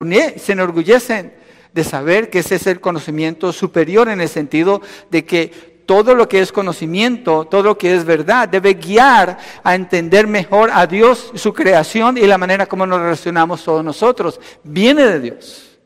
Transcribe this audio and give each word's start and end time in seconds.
se 0.00 0.52
enorgullecen 0.52 1.32
de 1.72 1.82
saber 1.82 2.30
que 2.30 2.38
ese 2.38 2.54
es 2.54 2.68
el 2.68 2.80
conocimiento 2.80 3.52
superior 3.52 4.08
en 4.08 4.20
el 4.20 4.28
sentido 4.28 4.80
de 5.10 5.24
que 5.24 5.82
todo 5.86 6.14
lo 6.14 6.28
que 6.28 6.40
es 6.40 6.52
conocimiento, 6.52 7.46
todo 7.46 7.64
lo 7.64 7.78
que 7.78 7.96
es 7.96 8.04
verdad, 8.04 8.48
debe 8.48 8.74
guiar 8.74 9.38
a 9.64 9.74
entender 9.74 10.28
mejor 10.28 10.70
a 10.72 10.86
Dios, 10.86 11.32
su 11.34 11.52
creación 11.52 12.16
y 12.16 12.28
la 12.28 12.38
manera 12.38 12.66
como 12.66 12.86
nos 12.86 13.00
relacionamos 13.00 13.64
todos 13.64 13.84
nosotros. 13.84 14.38
Viene 14.62 15.02
de 15.02 15.18
Dios. 15.18 15.78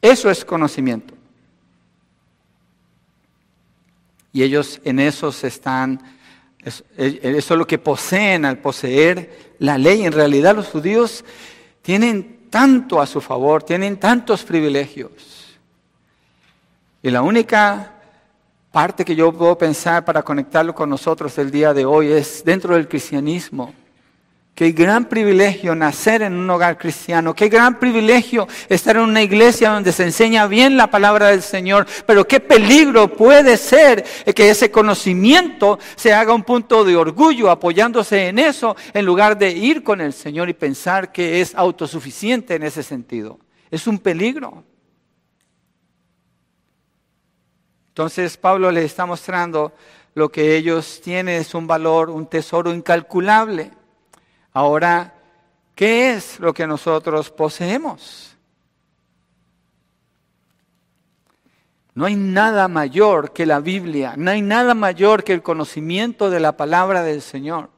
Eso 0.00 0.30
es 0.30 0.44
conocimiento. 0.44 1.14
Y 4.32 4.44
ellos 4.44 4.80
en 4.84 5.00
eso 5.00 5.32
se 5.32 5.48
están, 5.48 6.00
eso 6.64 6.84
es 6.96 7.50
lo 7.50 7.66
que 7.66 7.78
poseen 7.78 8.44
al 8.44 8.58
poseer 8.58 9.56
la 9.58 9.78
ley. 9.78 10.04
En 10.04 10.12
realidad 10.12 10.54
los 10.54 10.68
judíos 10.68 11.24
tienen 11.82 12.41
tanto 12.52 13.00
a 13.00 13.06
su 13.06 13.22
favor, 13.22 13.62
tienen 13.62 13.96
tantos 13.96 14.44
privilegios. 14.44 15.56
Y 17.02 17.08
la 17.08 17.22
única 17.22 17.94
parte 18.70 19.06
que 19.06 19.16
yo 19.16 19.32
puedo 19.32 19.56
pensar 19.56 20.04
para 20.04 20.22
conectarlo 20.22 20.74
con 20.74 20.90
nosotros 20.90 21.38
el 21.38 21.50
día 21.50 21.72
de 21.72 21.86
hoy 21.86 22.12
es 22.12 22.44
dentro 22.44 22.74
del 22.74 22.88
cristianismo. 22.88 23.72
Qué 24.54 24.72
gran 24.72 25.06
privilegio 25.06 25.74
nacer 25.74 26.20
en 26.20 26.34
un 26.34 26.50
hogar 26.50 26.76
cristiano. 26.76 27.34
Qué 27.34 27.48
gran 27.48 27.78
privilegio 27.78 28.46
estar 28.68 28.96
en 28.96 29.02
una 29.02 29.22
iglesia 29.22 29.70
donde 29.70 29.92
se 29.92 30.02
enseña 30.02 30.46
bien 30.46 30.76
la 30.76 30.90
palabra 30.90 31.28
del 31.28 31.40
Señor. 31.40 31.86
Pero 32.06 32.28
qué 32.28 32.38
peligro 32.38 33.08
puede 33.08 33.56
ser 33.56 34.04
que 34.34 34.50
ese 34.50 34.70
conocimiento 34.70 35.78
se 35.96 36.12
haga 36.12 36.34
un 36.34 36.42
punto 36.42 36.84
de 36.84 36.96
orgullo 36.96 37.50
apoyándose 37.50 38.28
en 38.28 38.38
eso 38.38 38.76
en 38.92 39.06
lugar 39.06 39.38
de 39.38 39.52
ir 39.52 39.82
con 39.82 40.02
el 40.02 40.12
Señor 40.12 40.50
y 40.50 40.54
pensar 40.54 41.12
que 41.12 41.40
es 41.40 41.54
autosuficiente 41.54 42.54
en 42.54 42.64
ese 42.64 42.82
sentido. 42.82 43.38
Es 43.70 43.86
un 43.86 43.98
peligro. 43.98 44.64
Entonces 47.88 48.36
Pablo 48.36 48.70
le 48.70 48.84
está 48.84 49.06
mostrando 49.06 49.72
lo 50.14 50.30
que 50.30 50.56
ellos 50.56 51.00
tienen 51.02 51.40
es 51.40 51.54
un 51.54 51.66
valor, 51.66 52.10
un 52.10 52.26
tesoro 52.26 52.72
incalculable. 52.72 53.70
Ahora, 54.52 55.14
¿qué 55.74 56.12
es 56.12 56.38
lo 56.38 56.52
que 56.52 56.66
nosotros 56.66 57.30
poseemos? 57.30 58.36
No 61.94 62.06
hay 62.06 62.16
nada 62.16 62.68
mayor 62.68 63.32
que 63.32 63.44
la 63.44 63.60
Biblia, 63.60 64.14
no 64.16 64.30
hay 64.30 64.42
nada 64.42 64.74
mayor 64.74 65.24
que 65.24 65.34
el 65.34 65.42
conocimiento 65.42 66.30
de 66.30 66.40
la 66.40 66.56
palabra 66.56 67.02
del 67.02 67.20
Señor. 67.20 67.70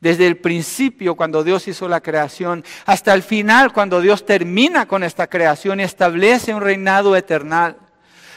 Desde 0.00 0.26
el 0.26 0.38
principio, 0.38 1.14
cuando 1.14 1.44
Dios 1.44 1.66
hizo 1.68 1.88
la 1.88 2.00
creación, 2.00 2.64
hasta 2.84 3.14
el 3.14 3.22
final, 3.22 3.72
cuando 3.72 4.00
Dios 4.00 4.26
termina 4.26 4.86
con 4.86 5.02
esta 5.02 5.26
creación 5.26 5.80
y 5.80 5.82
establece 5.82 6.54
un 6.54 6.60
reinado 6.60 7.16
eternal 7.16 7.78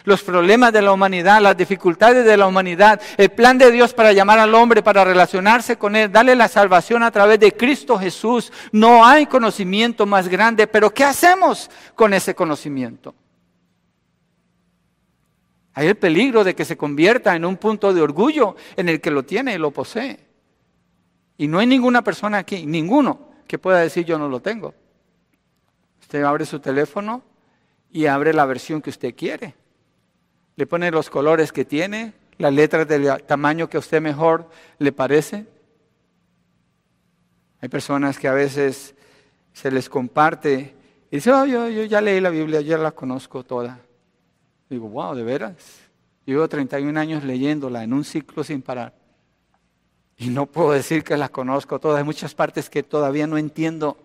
los 0.07 0.23
problemas 0.23 0.71
de 0.71 0.81
la 0.81 0.93
humanidad, 0.93 1.41
las 1.41 1.57
dificultades 1.57 2.23
de 2.23 2.37
la 2.37 2.47
humanidad, 2.47 3.01
el 3.17 3.29
plan 3.29 3.57
de 3.57 3.73
Dios 3.73 3.93
para 3.93 4.13
llamar 4.13 4.39
al 4.39 4.55
hombre, 4.55 4.81
para 4.81 5.03
relacionarse 5.03 5.77
con 5.77 5.97
Él, 5.97 6.09
darle 6.09 6.33
la 6.33 6.47
salvación 6.47 7.03
a 7.03 7.11
través 7.11 7.41
de 7.41 7.51
Cristo 7.51 7.99
Jesús. 7.99 8.53
No 8.71 9.05
hay 9.05 9.25
conocimiento 9.25 10.05
más 10.05 10.29
grande, 10.29 10.65
pero 10.65 10.93
¿qué 10.93 11.03
hacemos 11.03 11.69
con 11.93 12.13
ese 12.13 12.33
conocimiento? 12.33 13.15
Hay 15.73 15.87
el 15.87 15.95
peligro 15.95 16.45
de 16.45 16.55
que 16.55 16.63
se 16.63 16.77
convierta 16.77 17.35
en 17.35 17.43
un 17.43 17.57
punto 17.57 17.93
de 17.93 18.01
orgullo 18.01 18.55
en 18.77 18.87
el 18.87 19.01
que 19.01 19.11
lo 19.11 19.23
tiene 19.23 19.55
y 19.55 19.57
lo 19.57 19.71
posee. 19.71 20.25
Y 21.37 21.49
no 21.49 21.59
hay 21.59 21.67
ninguna 21.67 22.01
persona 22.01 22.37
aquí, 22.37 22.65
ninguno, 22.65 23.27
que 23.45 23.59
pueda 23.59 23.79
decir 23.79 24.05
yo 24.05 24.17
no 24.17 24.29
lo 24.29 24.39
tengo. 24.39 24.73
Usted 25.99 26.23
abre 26.23 26.45
su 26.45 26.61
teléfono 26.61 27.23
y 27.91 28.05
abre 28.05 28.33
la 28.33 28.45
versión 28.45 28.81
que 28.81 28.89
usted 28.89 29.13
quiere 29.13 29.66
le 30.57 30.65
pone 30.65 30.91
los 30.91 31.09
colores 31.09 31.51
que 31.53 31.65
tiene, 31.65 32.13
las 32.39 32.51
letras 32.51 32.87
del 32.87 33.23
tamaño 33.23 33.69
que 33.69 33.77
a 33.77 33.79
usted 33.79 34.01
mejor 34.01 34.49
le 34.79 34.91
parece. 34.91 35.45
Hay 37.61 37.69
personas 37.69 38.17
que 38.17 38.27
a 38.27 38.33
veces 38.33 38.95
se 39.53 39.71
les 39.71 39.87
comparte 39.87 40.75
y 41.11 41.17
dicen, 41.17 41.33
oh, 41.33 41.45
yo, 41.45 41.69
yo, 41.69 41.83
ya 41.83 42.01
leí 42.01 42.19
la 42.19 42.31
Biblia, 42.31 42.61
ya 42.61 42.77
la 42.77 42.91
conozco 42.91 43.43
toda. 43.43 43.79
Digo, 44.67 44.89
wow, 44.89 45.15
¿de 45.15 45.23
veras? 45.23 45.53
Llevo 46.25 46.49
31 46.49 46.99
años 46.99 47.23
leyéndola 47.23 47.83
en 47.83 47.93
un 47.93 48.03
ciclo 48.03 48.43
sin 48.43 48.63
parar. 48.63 48.93
Y 50.17 50.29
no 50.29 50.47
puedo 50.47 50.71
decir 50.71 51.03
que 51.03 51.15
la 51.17 51.29
conozco 51.29 51.79
toda. 51.79 51.99
Hay 51.99 52.03
muchas 52.03 52.33
partes 52.33 52.67
que 52.67 52.81
todavía 52.81 53.27
no 53.27 53.37
entiendo. 53.37 53.95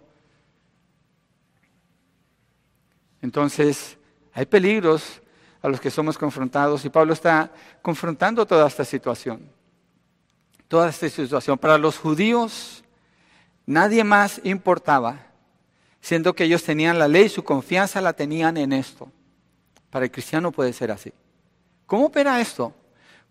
Entonces, 3.22 3.96
hay 4.34 4.44
peligros 4.44 5.21
a 5.62 5.68
los 5.68 5.80
que 5.80 5.90
somos 5.90 6.18
confrontados. 6.18 6.84
Y 6.84 6.90
Pablo 6.90 7.12
está 7.12 7.50
confrontando 7.80 8.44
toda 8.46 8.66
esta 8.66 8.84
situación. 8.84 9.48
Toda 10.68 10.88
esta 10.88 11.08
situación. 11.08 11.56
Para 11.56 11.78
los 11.78 11.98
judíos 11.98 12.82
nadie 13.64 14.04
más 14.04 14.40
importaba, 14.44 15.26
siendo 16.00 16.34
que 16.34 16.44
ellos 16.44 16.64
tenían 16.64 16.98
la 16.98 17.08
ley, 17.08 17.28
su 17.28 17.44
confianza 17.44 18.00
la 18.00 18.12
tenían 18.12 18.56
en 18.56 18.72
esto. 18.72 19.08
Para 19.90 20.06
el 20.06 20.10
cristiano 20.10 20.50
puede 20.50 20.72
ser 20.72 20.90
así. 20.90 21.12
¿Cómo 21.86 22.06
opera 22.06 22.40
esto? 22.40 22.74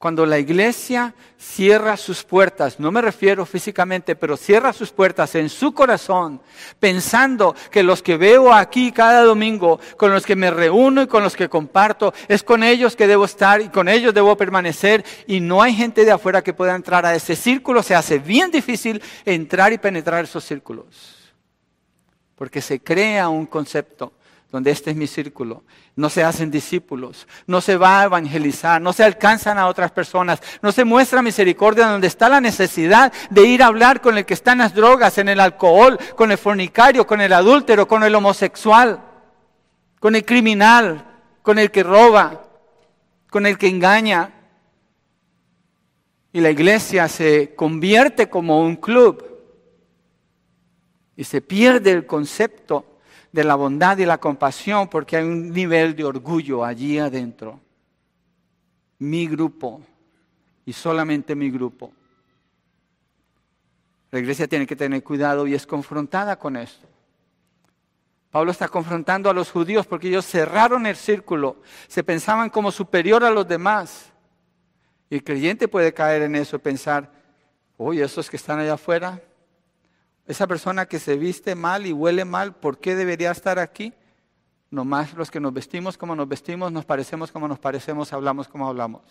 Cuando 0.01 0.25
la 0.25 0.39
iglesia 0.39 1.13
cierra 1.37 1.95
sus 1.95 2.23
puertas, 2.23 2.79
no 2.79 2.91
me 2.91 3.03
refiero 3.03 3.45
físicamente, 3.45 4.15
pero 4.15 4.35
cierra 4.35 4.73
sus 4.73 4.89
puertas 4.91 5.35
en 5.35 5.47
su 5.47 5.75
corazón, 5.75 6.41
pensando 6.79 7.55
que 7.69 7.83
los 7.83 8.01
que 8.01 8.17
veo 8.17 8.51
aquí 8.51 8.91
cada 8.91 9.21
domingo, 9.21 9.79
con 9.97 10.11
los 10.11 10.25
que 10.25 10.35
me 10.35 10.49
reúno 10.49 11.03
y 11.03 11.07
con 11.07 11.21
los 11.21 11.35
que 11.35 11.49
comparto, 11.49 12.15
es 12.27 12.41
con 12.41 12.63
ellos 12.63 12.95
que 12.95 13.05
debo 13.05 13.25
estar 13.25 13.61
y 13.61 13.69
con 13.69 13.87
ellos 13.87 14.11
debo 14.11 14.35
permanecer 14.35 15.05
y 15.27 15.39
no 15.39 15.61
hay 15.61 15.75
gente 15.75 16.03
de 16.03 16.13
afuera 16.13 16.41
que 16.41 16.55
pueda 16.55 16.73
entrar 16.73 17.05
a 17.05 17.13
ese 17.13 17.35
círculo, 17.35 17.83
se 17.83 17.93
hace 17.93 18.17
bien 18.17 18.49
difícil 18.49 19.03
entrar 19.23 19.71
y 19.71 19.77
penetrar 19.77 20.23
esos 20.23 20.43
círculos, 20.43 21.31
porque 22.33 22.59
se 22.59 22.81
crea 22.81 23.29
un 23.29 23.45
concepto 23.45 24.13
donde 24.51 24.71
este 24.71 24.91
es 24.91 24.97
mi 24.97 25.07
círculo. 25.07 25.63
No 25.95 26.09
se 26.09 26.23
hacen 26.23 26.51
discípulos, 26.51 27.27
no 27.47 27.61
se 27.61 27.77
va 27.77 28.01
a 28.01 28.03
evangelizar, 28.03 28.81
no 28.81 28.91
se 28.91 29.03
alcanzan 29.03 29.57
a 29.57 29.67
otras 29.67 29.91
personas, 29.91 30.41
no 30.61 30.71
se 30.71 30.83
muestra 30.83 31.21
misericordia 31.21 31.87
donde 31.87 32.07
está 32.07 32.27
la 32.27 32.41
necesidad 32.41 33.13
de 33.29 33.45
ir 33.45 33.63
a 33.63 33.67
hablar 33.67 34.01
con 34.01 34.17
el 34.17 34.25
que 34.25 34.33
está 34.33 34.51
en 34.51 34.59
las 34.59 34.75
drogas, 34.75 35.17
en 35.17 35.29
el 35.29 35.39
alcohol, 35.39 35.97
con 36.15 36.31
el 36.31 36.37
fornicario, 36.37 37.07
con 37.07 37.21
el 37.21 37.31
adúltero, 37.31 37.87
con 37.87 38.03
el 38.03 38.13
homosexual, 38.13 39.01
con 39.99 40.15
el 40.15 40.25
criminal, 40.25 41.05
con 41.41 41.57
el 41.57 41.71
que 41.71 41.83
roba, 41.83 42.43
con 43.29 43.45
el 43.45 43.57
que 43.57 43.69
engaña. 43.69 44.33
Y 46.33 46.41
la 46.41 46.49
iglesia 46.49 47.07
se 47.07 47.55
convierte 47.55 48.29
como 48.29 48.61
un 48.61 48.75
club 48.75 49.25
y 51.15 51.23
se 51.23 51.41
pierde 51.41 51.91
el 51.91 52.05
concepto 52.05 52.90
de 53.31 53.43
la 53.43 53.55
bondad 53.55 53.97
y 53.97 54.05
la 54.05 54.17
compasión 54.17 54.87
porque 54.87 55.17
hay 55.17 55.23
un 55.25 55.51
nivel 55.51 55.95
de 55.95 56.03
orgullo 56.03 56.63
allí 56.63 56.99
adentro. 56.99 57.59
Mi 58.99 59.27
grupo 59.27 59.81
y 60.65 60.73
solamente 60.73 61.35
mi 61.35 61.49
grupo. 61.49 61.91
La 64.11 64.19
iglesia 64.19 64.47
tiene 64.47 64.67
que 64.67 64.75
tener 64.75 65.03
cuidado 65.03 65.47
y 65.47 65.53
es 65.53 65.65
confrontada 65.65 66.37
con 66.37 66.57
esto. 66.57 66.87
Pablo 68.29 68.51
está 68.51 68.67
confrontando 68.67 69.29
a 69.29 69.33
los 69.33 69.51
judíos 69.51 69.85
porque 69.85 70.07
ellos 70.07 70.25
cerraron 70.25 70.85
el 70.85 70.95
círculo, 70.95 71.61
se 71.87 72.03
pensaban 72.03 72.49
como 72.49 72.71
superior 72.71 73.23
a 73.23 73.29
los 73.29 73.47
demás. 73.47 74.11
Y 75.09 75.15
el 75.15 75.23
creyente 75.23 75.67
puede 75.67 75.93
caer 75.93 76.21
en 76.21 76.35
eso 76.35 76.55
y 76.55 76.59
pensar, 76.59 77.11
oye, 77.75 78.03
esos 78.03 78.29
que 78.29 78.37
están 78.37 78.59
allá 78.59 78.73
afuera, 78.73 79.21
esa 80.31 80.47
persona 80.47 80.85
que 80.85 80.99
se 80.99 81.17
viste 81.17 81.55
mal 81.55 81.85
y 81.85 81.93
huele 81.93 82.25
mal, 82.25 82.55
¿por 82.55 82.79
qué 82.79 82.95
debería 82.95 83.31
estar 83.31 83.59
aquí? 83.59 83.93
Nomás 84.69 85.13
los 85.13 85.29
que 85.29 85.39
nos 85.39 85.53
vestimos 85.53 85.97
como 85.97 86.15
nos 86.15 86.27
vestimos, 86.27 86.71
nos 86.71 86.85
parecemos 86.85 87.31
como 87.31 87.47
nos 87.47 87.59
parecemos, 87.59 88.13
hablamos 88.13 88.47
como 88.47 88.67
hablamos. 88.67 89.01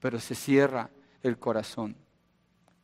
Pero 0.00 0.18
se 0.18 0.34
cierra 0.34 0.90
el 1.22 1.38
corazón. 1.38 1.94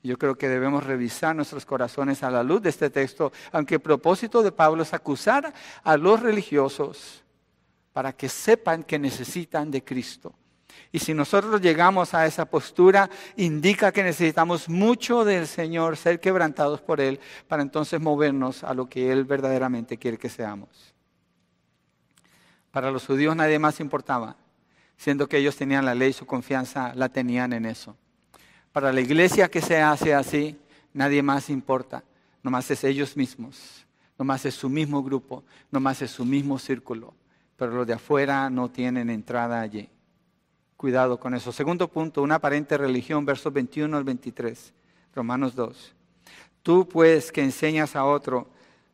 Yo 0.03 0.17
creo 0.17 0.39
que 0.39 0.49
debemos 0.49 0.85
revisar 0.85 1.35
nuestros 1.35 1.67
corazones 1.67 2.23
a 2.23 2.31
la 2.31 2.45
luz 2.45 2.63
de 2.63 2.71
este 2.71 2.91
texto, 2.91 3.33
aunque 3.51 3.75
el 3.75 3.81
propósito 3.81 4.43
de 4.43 4.53
Pablo 4.53 4.85
es 4.85 4.95
acusar 4.95 5.53
a 5.83 5.97
los 5.97 6.21
religiosos 6.21 7.25
para 7.93 8.13
que 8.13 8.29
sepan 8.29 8.85
que 8.85 9.01
necesitan 9.01 9.71
de 9.71 9.83
Cristo. 9.83 10.33
Y 10.93 10.99
si 10.99 11.15
nosotros 11.15 11.61
llegamos 11.61 12.15
a 12.15 12.27
esa 12.27 12.45
postura, 12.45 13.11
indica 13.37 13.93
que 13.93 14.03
necesitamos 14.03 14.69
mucho 14.69 15.25
del 15.25 15.47
Señor, 15.47 15.97
ser 15.97 16.21
quebrantados 16.21 16.81
por 16.81 17.01
Él, 17.01 17.21
para 17.49 17.63
entonces 17.63 18.01
movernos 18.01 18.65
a 18.65 18.75
lo 18.75 18.89
que 18.89 19.13
Él 19.13 19.25
verdaderamente 19.25 19.97
quiere 19.97 20.19
que 20.19 20.29
seamos. 20.29 20.95
Para 22.71 22.91
los 22.91 23.07
judíos 23.07 23.35
nadie 23.35 23.59
más 23.59 23.81
importaba, 23.81 24.37
siendo 24.97 25.29
que 25.29 25.39
ellos 25.39 25.57
tenían 25.57 25.85
la 25.85 25.95
ley, 25.95 26.13
su 26.13 26.27
confianza 26.27 26.93
la 26.95 27.09
tenían 27.09 27.53
en 27.53 27.67
eso. 27.67 27.97
Para 28.73 28.93
la 28.93 29.01
iglesia 29.01 29.49
que 29.49 29.63
se 29.63 29.81
hace 29.81 30.15
así, 30.15 30.59
nadie 30.93 31.23
más 31.23 31.49
importa, 31.51 32.05
nomás 32.43 32.71
es 32.71 32.85
ellos 32.85 33.17
mismos. 33.17 33.87
Nomás 34.19 34.47
es 34.47 34.55
su 34.55 34.69
mismo 34.69 35.03
grupo, 35.03 35.45
nomás 35.71 36.01
es 36.03 36.11
su 36.11 36.25
mismo 36.25 36.59
círculo, 36.59 37.15
pero 37.57 37.73
los 37.73 37.87
de 37.87 37.95
afuera 37.95 38.49
no 38.49 38.71
tienen 38.71 39.11
entrada 39.11 39.61
allí. 39.61 39.89
Cuidado 40.77 41.19
con 41.19 41.35
eso. 41.35 41.53
Segundo 41.53 41.89
punto, 41.89 42.23
una 42.23 42.35
aparente 42.37 42.77
religión, 42.77 43.25
versos 43.25 43.53
21 43.53 43.97
al 43.97 44.05
23, 44.05 44.75
Romanos 45.15 45.55
2. 45.55 45.95
Tú 46.63 46.89
pues 46.89 47.33
que 47.33 47.43
enseñas 47.43 47.97
a 47.97 48.05
otro, 48.05 48.49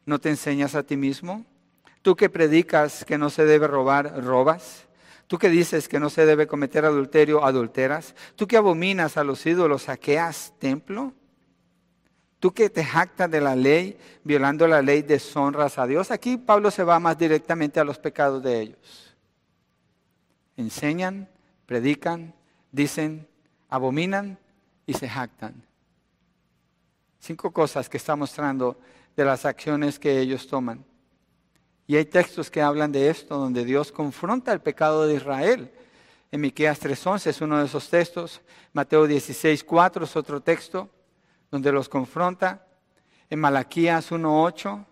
¿no 0.07 0.21
te 0.21 0.29
enseñas 0.29 0.75
a 0.75 0.83
ti 0.83 0.97
mismo? 0.97 1.45
Tú 2.03 2.15
que 2.15 2.29
predicas 2.29 3.05
que 3.05 3.19
no 3.19 3.31
se 3.31 3.45
debe 3.47 3.67
robar, 3.67 4.23
robas. 4.25 4.87
Tú 5.27 5.39
que 5.39 5.49
dices 5.49 5.89
que 5.89 5.99
no 5.99 6.11
se 6.11 6.27
debe 6.27 6.47
cometer 6.47 6.85
adulterio, 6.85 7.45
adulteras. 7.45 8.15
Tú 8.37 8.47
que 8.47 8.57
abominas 8.57 9.17
a 9.17 9.25
los 9.25 9.47
ídolos, 9.47 9.85
saqueas 9.85 10.53
templo. 10.59 11.15
Tú 12.39 12.53
que 12.53 12.69
te 12.69 12.85
jactas 12.85 13.31
de 13.31 13.41
la 13.41 13.57
ley, 13.57 13.97
violando 14.25 14.67
la 14.67 14.83
ley, 14.83 15.03
deshonras 15.03 15.79
a 15.79 15.87
Dios. 15.87 16.11
Aquí 16.11 16.37
Pablo 16.37 16.71
se 16.71 16.85
va 16.85 16.99
más 16.99 17.17
directamente 17.17 17.79
a 17.81 17.85
los 17.85 17.99
pecados 17.99 18.43
de 18.43 18.61
ellos. 18.61 19.17
Enseñan, 20.57 21.29
predican, 21.73 22.35
dicen, 22.71 23.27
abominan 23.71 24.39
y 24.85 24.93
se 24.93 25.09
jactan. 25.09 25.55
Cinco 27.19 27.51
cosas 27.51 27.89
que 27.89 27.97
está 27.97 28.15
mostrando 28.15 28.79
de 29.17 29.25
las 29.25 29.47
acciones 29.47 29.99
que 29.99 30.21
ellos 30.21 30.47
toman. 30.47 30.85
Y 31.87 31.97
hay 31.97 32.05
textos 32.05 32.51
que 32.51 32.61
hablan 32.61 32.93
de 32.93 33.09
esto, 33.09 33.39
donde 33.39 33.65
Dios 33.65 33.91
confronta 33.91 34.53
el 34.53 34.61
pecado 34.61 35.07
de 35.07 35.15
Israel. 35.15 35.73
En 36.31 36.43
Miqueas 36.43 36.79
3:11 36.79 37.31
es 37.31 37.41
uno 37.41 37.59
de 37.59 37.65
esos 37.65 37.89
textos. 37.89 38.43
Mateo 38.75 39.07
16:4 39.07 40.05
es 40.05 40.15
otro 40.15 40.43
texto 40.43 40.91
donde 41.51 41.73
los 41.73 41.89
confronta. 41.89 42.67
En 43.31 43.39
Malaquías 43.41 44.13
1:8 44.13 44.85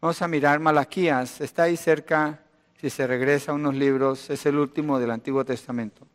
vamos 0.00 0.22
a 0.22 0.28
mirar 0.28 0.60
Malaquías, 0.60 1.40
está 1.40 1.64
ahí 1.64 1.76
cerca, 1.76 2.44
si 2.80 2.90
se 2.90 3.08
regresa 3.08 3.50
a 3.50 3.56
unos 3.56 3.74
libros, 3.74 4.30
es 4.30 4.46
el 4.46 4.56
último 4.56 5.00
del 5.00 5.10
Antiguo 5.10 5.44
Testamento. 5.44 6.06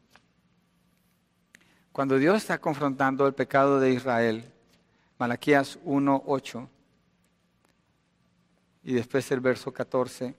Cuando 1.93 2.17
Dios 2.17 2.37
está 2.37 2.57
confrontando 2.57 3.27
el 3.27 3.35
pecado 3.35 3.79
de 3.79 3.91
Israel, 3.91 4.51
Malaquías 5.19 5.77
1:8 5.85 6.67
y 8.83 8.93
después 8.93 9.31
el 9.31 9.41
verso 9.41 9.71
14. 9.71 10.33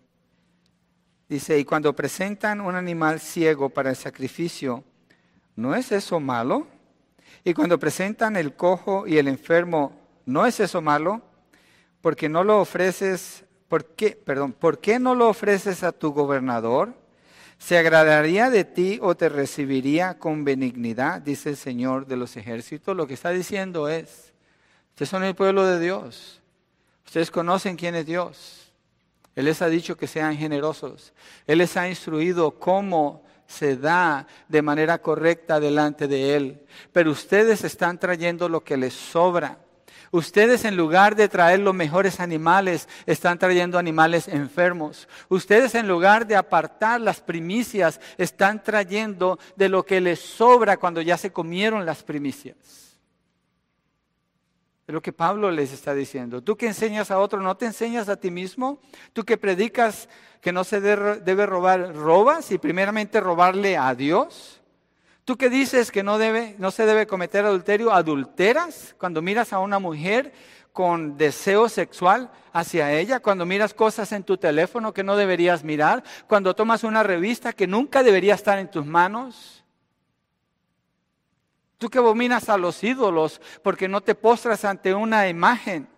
Dice, 1.28 1.56
y 1.56 1.64
cuando 1.64 1.94
presentan 1.94 2.60
un 2.60 2.74
animal 2.74 3.20
ciego 3.20 3.68
para 3.68 3.90
el 3.90 3.96
sacrificio, 3.96 4.82
¿no 5.54 5.76
es 5.76 5.92
eso 5.92 6.18
malo? 6.18 6.66
Y 7.44 7.54
cuando 7.54 7.78
presentan 7.78 8.34
el 8.34 8.56
cojo 8.56 9.06
y 9.06 9.18
el 9.18 9.28
enfermo, 9.28 9.92
¿no 10.26 10.46
es 10.46 10.58
eso 10.58 10.82
malo? 10.82 11.22
Porque 12.00 12.28
no 12.28 12.42
lo 12.42 12.60
ofreces, 12.60 13.44
¿por 13.68 13.94
qué? 13.94 14.16
Perdón, 14.16 14.54
¿por 14.54 14.80
qué 14.80 14.98
no 14.98 15.14
lo 15.14 15.28
ofreces 15.28 15.84
a 15.84 15.92
tu 15.92 16.12
gobernador? 16.12 17.03
¿Se 17.58 17.78
agradaría 17.78 18.50
de 18.50 18.64
ti 18.64 18.98
o 19.00 19.14
te 19.14 19.28
recibiría 19.28 20.18
con 20.18 20.44
benignidad? 20.44 21.22
Dice 21.22 21.50
el 21.50 21.56
Señor 21.56 22.06
de 22.06 22.16
los 22.16 22.36
ejércitos. 22.36 22.96
Lo 22.96 23.06
que 23.06 23.14
está 23.14 23.30
diciendo 23.30 23.88
es, 23.88 24.32
ustedes 24.90 25.08
son 25.08 25.24
el 25.24 25.34
pueblo 25.34 25.64
de 25.64 25.80
Dios. 25.80 26.40
Ustedes 27.06 27.30
conocen 27.30 27.76
quién 27.76 27.94
es 27.94 28.06
Dios. 28.06 28.72
Él 29.34 29.46
les 29.46 29.62
ha 29.62 29.68
dicho 29.68 29.96
que 29.96 30.06
sean 30.06 30.36
generosos. 30.36 31.12
Él 31.46 31.58
les 31.58 31.76
ha 31.76 31.88
instruido 31.88 32.52
cómo 32.58 33.24
se 33.46 33.76
da 33.76 34.26
de 34.48 34.62
manera 34.62 34.98
correcta 34.98 35.60
delante 35.60 36.08
de 36.08 36.36
Él. 36.36 36.66
Pero 36.92 37.10
ustedes 37.10 37.64
están 37.64 37.98
trayendo 37.98 38.48
lo 38.48 38.62
que 38.62 38.76
les 38.76 38.94
sobra. 38.94 39.58
Ustedes 40.14 40.64
en 40.64 40.76
lugar 40.76 41.16
de 41.16 41.28
traer 41.28 41.58
los 41.58 41.74
mejores 41.74 42.20
animales, 42.20 42.88
están 43.04 43.36
trayendo 43.36 43.80
animales 43.80 44.28
enfermos. 44.28 45.08
Ustedes 45.28 45.74
en 45.74 45.88
lugar 45.88 46.24
de 46.28 46.36
apartar 46.36 47.00
las 47.00 47.20
primicias, 47.20 48.00
están 48.16 48.62
trayendo 48.62 49.40
de 49.56 49.68
lo 49.68 49.84
que 49.84 50.00
les 50.00 50.20
sobra 50.20 50.76
cuando 50.76 51.00
ya 51.00 51.18
se 51.18 51.32
comieron 51.32 51.84
las 51.84 52.04
primicias. 52.04 52.56
Es 54.86 54.94
lo 54.94 55.02
que 55.02 55.12
Pablo 55.12 55.50
les 55.50 55.72
está 55.72 55.94
diciendo. 55.94 56.40
Tú 56.44 56.56
que 56.56 56.68
enseñas 56.68 57.10
a 57.10 57.18
otro, 57.18 57.40
¿no 57.40 57.56
te 57.56 57.66
enseñas 57.66 58.08
a 58.08 58.14
ti 58.14 58.30
mismo? 58.30 58.78
Tú 59.12 59.24
que 59.24 59.36
predicas 59.36 60.08
que 60.40 60.52
no 60.52 60.62
se 60.62 60.80
debe 60.80 61.44
robar, 61.44 61.92
robas 61.92 62.52
y 62.52 62.58
primeramente 62.58 63.18
robarle 63.18 63.76
a 63.76 63.92
Dios. 63.96 64.60
Tú 65.24 65.36
que 65.36 65.48
dices 65.48 65.90
que 65.90 66.02
no, 66.02 66.18
debe, 66.18 66.54
no 66.58 66.70
se 66.70 66.84
debe 66.84 67.06
cometer 67.06 67.46
adulterio, 67.46 67.92
adulteras 67.92 68.94
cuando 68.98 69.22
miras 69.22 69.52
a 69.54 69.58
una 69.58 69.78
mujer 69.78 70.32
con 70.72 71.16
deseo 71.16 71.68
sexual 71.68 72.30
hacia 72.52 72.92
ella, 72.92 73.20
cuando 73.20 73.46
miras 73.46 73.72
cosas 73.72 74.12
en 74.12 74.24
tu 74.24 74.36
teléfono 74.36 74.92
que 74.92 75.02
no 75.02 75.16
deberías 75.16 75.64
mirar, 75.64 76.04
cuando 76.26 76.54
tomas 76.54 76.84
una 76.84 77.02
revista 77.02 77.52
que 77.54 77.66
nunca 77.66 78.02
debería 78.02 78.34
estar 78.34 78.58
en 78.58 78.70
tus 78.70 78.84
manos. 78.84 79.64
Tú 81.78 81.88
que 81.88 81.98
abominas 81.98 82.48
a 82.48 82.58
los 82.58 82.82
ídolos 82.84 83.40
porque 83.62 83.88
no 83.88 84.02
te 84.02 84.14
postras 84.14 84.64
ante 84.64 84.92
una 84.92 85.28
imagen, 85.28 85.88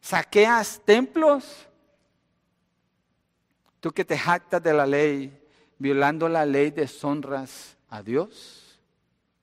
saqueas 0.00 0.80
templos. 0.84 1.66
Tú 3.80 3.92
que 3.92 4.04
te 4.04 4.16
jactas 4.16 4.62
de 4.62 4.72
la 4.72 4.86
ley, 4.86 5.38
violando 5.78 6.28
la 6.28 6.46
ley, 6.46 6.70
deshonras 6.70 7.76
a 7.88 8.02
Dios. 8.02 8.69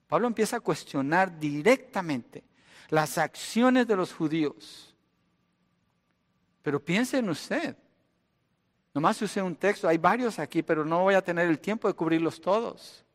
Pablo 0.07 0.27
empieza 0.27 0.57
a 0.57 0.61
cuestionar 0.61 1.37
directamente 1.37 2.43
las 2.89 3.17
acciones 3.17 3.85
de 3.87 3.95
los 3.95 4.13
judíos. 4.13 4.95
Pero 6.61 6.83
piense 6.83 7.17
en 7.17 7.29
usted. 7.29 7.75
Nomás 8.93 9.21
usé 9.21 9.41
un 9.41 9.55
texto, 9.55 9.87
hay 9.87 9.97
varios 9.97 10.39
aquí, 10.39 10.63
pero 10.63 10.83
no 10.83 11.03
voy 11.03 11.13
a 11.13 11.21
tener 11.21 11.47
el 11.47 11.59
tiempo 11.59 11.87
de 11.87 11.93
cubrirlos 11.93 12.41
todos. 12.41 13.05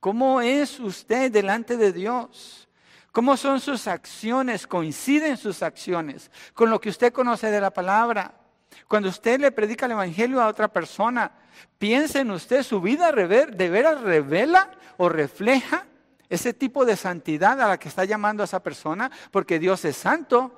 ¿Cómo 0.00 0.40
es 0.42 0.78
usted 0.80 1.32
delante 1.32 1.76
de 1.76 1.92
Dios? 1.92 2.68
¿Cómo 3.10 3.36
son 3.36 3.60
sus 3.60 3.86
acciones? 3.86 4.66
¿Coinciden 4.66 5.36
sus 5.36 5.62
acciones 5.62 6.30
con 6.52 6.68
lo 6.68 6.80
que 6.80 6.90
usted 6.90 7.12
conoce 7.12 7.50
de 7.50 7.60
la 7.60 7.70
palabra? 7.70 8.43
Cuando 8.88 9.08
usted 9.08 9.40
le 9.40 9.52
predica 9.52 9.86
el 9.86 9.92
Evangelio 9.92 10.40
a 10.40 10.48
otra 10.48 10.68
persona, 10.68 11.32
piensa 11.78 12.20
en 12.20 12.30
usted, 12.30 12.62
su 12.62 12.80
vida 12.80 13.12
de 13.12 13.70
veras 13.70 14.00
revela 14.00 14.70
o 14.96 15.08
refleja 15.08 15.86
ese 16.28 16.52
tipo 16.52 16.84
de 16.84 16.96
santidad 16.96 17.60
a 17.60 17.68
la 17.68 17.78
que 17.78 17.88
está 17.88 18.04
llamando 18.04 18.42
a 18.42 18.44
esa 18.44 18.62
persona, 18.62 19.10
porque 19.30 19.58
Dios 19.58 19.84
es 19.84 19.96
santo 19.96 20.52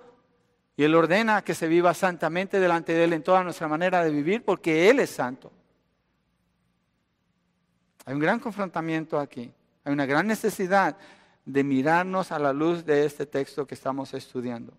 y 0.76 0.84
Él 0.84 0.94
ordena 0.94 1.42
que 1.42 1.54
se 1.54 1.68
viva 1.68 1.94
santamente 1.94 2.60
delante 2.60 2.92
de 2.92 3.04
Él 3.04 3.12
en 3.12 3.22
toda 3.22 3.42
nuestra 3.42 3.68
manera 3.68 4.04
de 4.04 4.10
vivir, 4.10 4.44
porque 4.44 4.90
Él 4.90 5.00
es 5.00 5.10
santo. 5.10 5.52
Hay 8.04 8.14
un 8.14 8.20
gran 8.20 8.38
confrontamiento 8.38 9.18
aquí. 9.18 9.52
Hay 9.84 9.92
una 9.92 10.06
gran 10.06 10.26
necesidad 10.26 10.96
de 11.44 11.64
mirarnos 11.64 12.32
a 12.32 12.38
la 12.38 12.52
luz 12.52 12.84
de 12.84 13.04
este 13.04 13.26
texto 13.26 13.66
que 13.66 13.74
estamos 13.74 14.12
estudiando. 14.14 14.72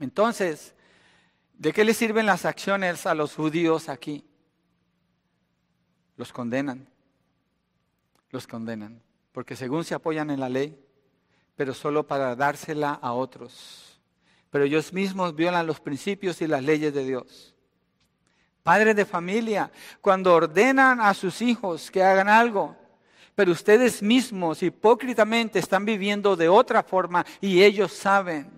Entonces, 0.00 0.74
¿de 1.58 1.72
qué 1.72 1.84
le 1.84 1.92
sirven 1.92 2.24
las 2.24 2.46
acciones 2.46 3.04
a 3.04 3.14
los 3.14 3.34
judíos 3.34 3.90
aquí? 3.90 4.24
Los 6.16 6.32
condenan. 6.32 6.88
Los 8.30 8.46
condenan. 8.46 9.02
Porque 9.32 9.54
según 9.54 9.84
se 9.84 9.94
apoyan 9.94 10.30
en 10.30 10.40
la 10.40 10.48
ley, 10.48 10.82
pero 11.54 11.74
solo 11.74 12.06
para 12.06 12.34
dársela 12.34 12.92
a 12.94 13.12
otros. 13.12 14.00
Pero 14.50 14.64
ellos 14.64 14.92
mismos 14.92 15.34
violan 15.34 15.66
los 15.66 15.80
principios 15.80 16.40
y 16.40 16.46
las 16.46 16.62
leyes 16.62 16.94
de 16.94 17.04
Dios 17.04 17.54
padres 18.68 18.94
de 18.94 19.06
familia, 19.06 19.72
cuando 20.02 20.34
ordenan 20.34 21.00
a 21.00 21.14
sus 21.14 21.40
hijos 21.40 21.90
que 21.90 22.02
hagan 22.02 22.28
algo, 22.28 22.76
pero 23.34 23.50
ustedes 23.50 24.02
mismos 24.02 24.62
hipócritamente 24.62 25.58
están 25.58 25.86
viviendo 25.86 26.36
de 26.36 26.50
otra 26.50 26.82
forma 26.82 27.24
y 27.40 27.62
ellos 27.62 27.94
saben. 27.94 28.57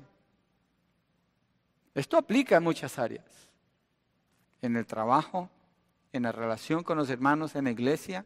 Esto 1.94 2.16
aplica 2.16 2.56
en 2.56 2.62
muchas 2.62 2.98
áreas, 2.98 3.24
en 4.62 4.76
el 4.76 4.86
trabajo, 4.86 5.50
en 6.12 6.22
la 6.22 6.32
relación 6.32 6.82
con 6.82 6.98
los 6.98 7.10
hermanos 7.10 7.54
en 7.54 7.64
la 7.64 7.70
iglesia, 7.70 8.24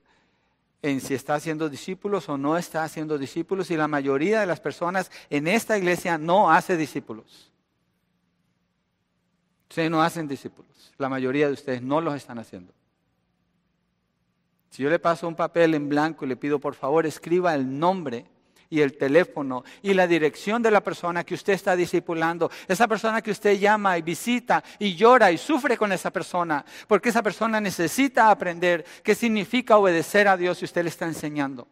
en 0.82 1.00
si 1.00 1.14
está 1.14 1.34
haciendo 1.34 1.70
discípulos 1.70 2.28
o 2.28 2.36
no 2.36 2.58
está 2.58 2.84
haciendo 2.84 3.16
discípulos 3.16 3.70
y 3.70 3.76
la 3.76 3.88
mayoría 3.88 4.40
de 4.40 4.46
las 4.46 4.60
personas 4.60 5.10
en 5.30 5.48
esta 5.48 5.78
iglesia 5.78 6.18
no 6.18 6.50
hace 6.50 6.76
discípulos. 6.76 7.50
Ustedes 9.70 9.90
no 9.90 10.02
hacen 10.02 10.28
discípulos. 10.28 10.92
La 10.98 11.08
mayoría 11.08 11.46
de 11.46 11.54
ustedes 11.54 11.80
no 11.80 12.02
los 12.02 12.14
están 12.14 12.38
haciendo. 12.38 12.72
Si 14.68 14.82
yo 14.82 14.90
le 14.90 14.98
paso 14.98 15.26
un 15.26 15.36
papel 15.36 15.74
en 15.74 15.88
blanco 15.88 16.24
y 16.24 16.28
le 16.28 16.36
pido 16.36 16.58
por 16.58 16.74
favor 16.74 17.06
escriba 17.06 17.54
el 17.54 17.78
nombre 17.78 18.26
y 18.70 18.80
el 18.80 18.96
teléfono 18.96 19.64
y 19.82 19.94
la 19.94 20.06
dirección 20.06 20.62
de 20.62 20.70
la 20.70 20.82
persona 20.82 21.24
que 21.24 21.34
usted 21.34 21.52
está 21.52 21.76
discipulando, 21.76 22.50
esa 22.66 22.88
persona 22.88 23.22
que 23.22 23.30
usted 23.30 23.58
llama 23.58 23.96
y 23.98 24.02
visita 24.02 24.62
y 24.78 24.94
llora 24.94 25.30
y 25.30 25.38
sufre 25.38 25.76
con 25.76 25.92
esa 25.92 26.10
persona, 26.10 26.64
porque 26.86 27.08
esa 27.08 27.22
persona 27.22 27.60
necesita 27.60 28.30
aprender 28.30 28.84
qué 29.02 29.14
significa 29.14 29.76
obedecer 29.76 30.28
a 30.28 30.36
Dios 30.36 30.60
y 30.62 30.64
usted 30.64 30.82
le 30.82 30.88
está 30.88 31.06
enseñando. 31.06 31.68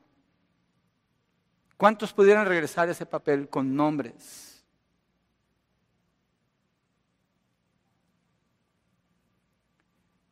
¿Cuántos 1.77 2.13
pudieran 2.13 2.47
regresar 2.47 2.89
ese 2.89 3.07
papel 3.07 3.49
con 3.49 3.75
nombres? 3.75 4.65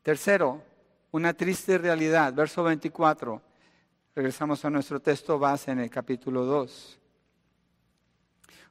Tercero, 0.02 0.62
una 1.11 1.35
triste 1.35 1.76
realidad. 1.79 2.33
Verso 2.33 2.62
24. 2.62 3.50
Regresamos 4.14 4.64
a 4.64 4.71
nuestro 4.71 5.00
texto 5.00 5.38
base 5.38 5.71
en 5.71 5.81
el 5.81 5.90
capítulo 5.90 6.45
2. 6.45 6.99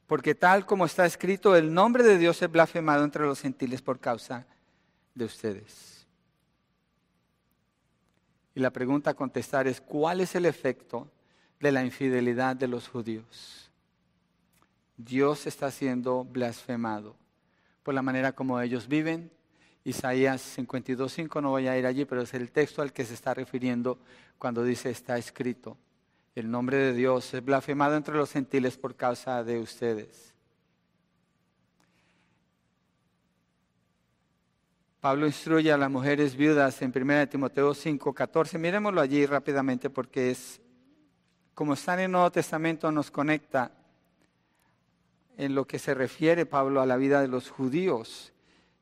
Porque 0.06 0.36
tal 0.36 0.66
como 0.66 0.86
está 0.86 1.06
escrito, 1.06 1.56
el 1.56 1.74
nombre 1.74 2.04
de 2.04 2.18
Dios 2.18 2.42
es 2.42 2.52
blasfemado 2.52 3.04
entre 3.04 3.26
los 3.26 3.42
gentiles 3.42 3.82
por 3.82 4.00
causa 4.00 4.46
de 5.14 5.26
ustedes. 5.26 6.08
Y 8.56 8.60
la 8.60 8.72
pregunta 8.72 9.12
a 9.12 9.14
contestar 9.14 9.68
es, 9.68 9.80
¿cuál 9.80 10.22
es 10.22 10.36
el 10.36 10.46
efecto 10.46 11.08
de 11.60 11.72
la 11.72 11.84
infidelidad 11.84 12.56
de 12.56 12.68
los 12.68 12.88
judíos? 12.88 13.70
Dios 14.98 15.48
está 15.48 15.72
siendo 15.72 16.26
blasfemado 16.26 17.16
por 17.84 17.94
la 17.94 18.02
manera 18.02 18.34
como 18.34 18.60
ellos 18.60 18.88
viven, 18.88 19.32
Isaías 19.90 20.56
52.5, 20.56 21.42
no 21.42 21.50
voy 21.50 21.68
a 21.68 21.76
ir 21.76 21.88
allí, 21.88 22.06
pero 22.06 22.22
es 22.22 22.34
el 22.36 22.52
texto 22.52 22.84
al 22.84 22.94
que 22.94 23.06
se 23.06 23.16
está 23.16 23.34
refiriendo 23.34 23.98
cuando 24.38 24.64
dice 24.64 24.92
está 24.92 25.18
escrito. 25.18 25.78
El 26.36 26.52
nombre 26.52 26.78
de 26.78 26.94
Dios 26.94 27.34
es 27.34 27.44
blasfemado 27.44 27.96
entre 27.96 28.16
los 28.16 28.32
gentiles 28.32 28.78
por 28.78 28.96
causa 28.96 29.44
de 29.44 29.60
ustedes. 29.60 30.36
Pablo 35.02 35.26
instruye 35.26 35.72
a 35.72 35.78
las 35.78 35.90
mujeres 35.90 36.36
viudas 36.36 36.80
en 36.84 36.94
1 36.96 37.28
Timoteo 37.30 37.74
5, 37.74 38.14
14. 38.14 38.60
Miremoslo 38.60 39.02
allí 39.02 39.26
rápidamente 39.26 39.90
porque 39.90 40.30
es, 40.30 40.62
como 41.56 41.74
está 41.74 41.96
en 41.96 42.02
el 42.02 42.12
Nuevo 42.12 42.32
Testamento, 42.32 42.92
nos 42.92 43.10
conecta 43.10 43.72
en 45.36 45.56
lo 45.56 45.66
que 45.66 45.80
se 45.80 45.96
refiere 45.96 46.46
Pablo 46.46 46.80
a 46.80 46.86
la 46.86 46.98
vida 46.98 47.22
de 47.22 47.28
los 47.28 47.50
judíos 47.50 48.34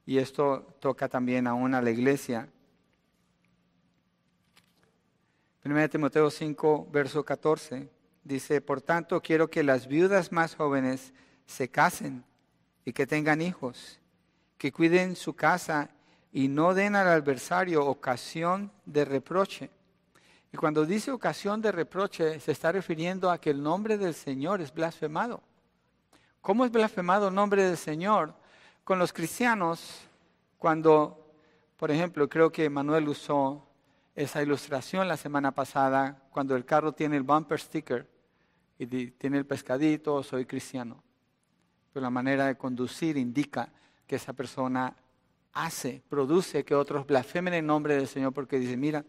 y 0.07 0.19
esto 0.19 0.65
toca 0.79 1.09
también 1.09 1.47
aún 1.47 1.75
a 1.75 1.81
la 1.81 1.91
iglesia. 1.91 2.47
1 5.65 5.89
Timoteo 5.89 6.31
5, 6.31 6.87
verso 6.89 7.25
14, 7.25 7.89
dice, 8.23 8.61
por 8.61 8.81
tanto 8.81 9.21
quiero 9.21 9.49
que 9.49 9.63
las 9.63 9.85
viudas 9.85 10.31
más 10.31 10.55
jóvenes 10.55 11.13
se 11.45 11.67
casen 11.67 12.23
y 12.85 12.93
que 12.93 13.05
tengan 13.05 13.41
hijos, 13.41 13.99
que 14.57 14.71
cuiden 14.71 15.17
su 15.17 15.35
casa 15.35 15.89
y 16.31 16.47
no 16.47 16.73
den 16.73 16.95
al 16.95 17.09
adversario 17.09 17.85
ocasión 17.85 18.71
de 18.85 19.03
reproche. 19.03 19.69
Y 20.53 20.57
cuando 20.57 20.85
dice 20.85 21.11
ocasión 21.11 21.61
de 21.61 21.73
reproche, 21.73 22.39
se 22.39 22.53
está 22.53 22.71
refiriendo 22.71 23.29
a 23.29 23.41
que 23.41 23.49
el 23.49 23.61
nombre 23.61 23.97
del 23.97 24.13
Señor 24.13 24.61
es 24.61 24.73
blasfemado. 24.73 25.43
¿Cómo 26.39 26.63
es 26.63 26.71
blasfemado 26.71 27.27
el 27.27 27.35
nombre 27.35 27.63
del 27.63 27.75
Señor? 27.75 28.33
Con 28.87 28.99
los 28.99 29.11
cristianos, 29.11 30.07
cuando, 30.57 31.35
por 31.75 31.91
ejemplo, 31.91 32.29
creo 32.29 32.53
que 32.53 32.69
Manuel 32.69 33.09
usó 33.09 33.67
esa 34.15 34.41
ilustración 34.41 35.09
la 35.09 35.17
semana 35.17 35.51
pasada, 35.51 36.23
cuando 36.31 36.55
el 36.55 36.63
carro 36.63 36.93
tiene 36.93 37.17
el 37.17 37.23
bumper 37.23 37.59
sticker 37.59 38.09
y 38.79 38.85
tiene 39.11 39.39
el 39.39 39.45
pescadito, 39.45 40.23
soy 40.23 40.45
cristiano. 40.45 41.03
Pero 41.91 42.01
la 42.01 42.09
manera 42.09 42.45
de 42.45 42.55
conducir 42.55 43.17
indica 43.17 43.73
que 44.07 44.15
esa 44.15 44.31
persona 44.31 44.95
hace, 45.51 46.01
produce 46.07 46.63
que 46.63 46.73
otros 46.73 47.05
blasfemen 47.05 47.55
en 47.55 47.65
nombre 47.65 47.97
del 47.97 48.07
Señor 48.07 48.31
porque 48.31 48.57
dice, 48.57 48.77
mira, 48.77 49.03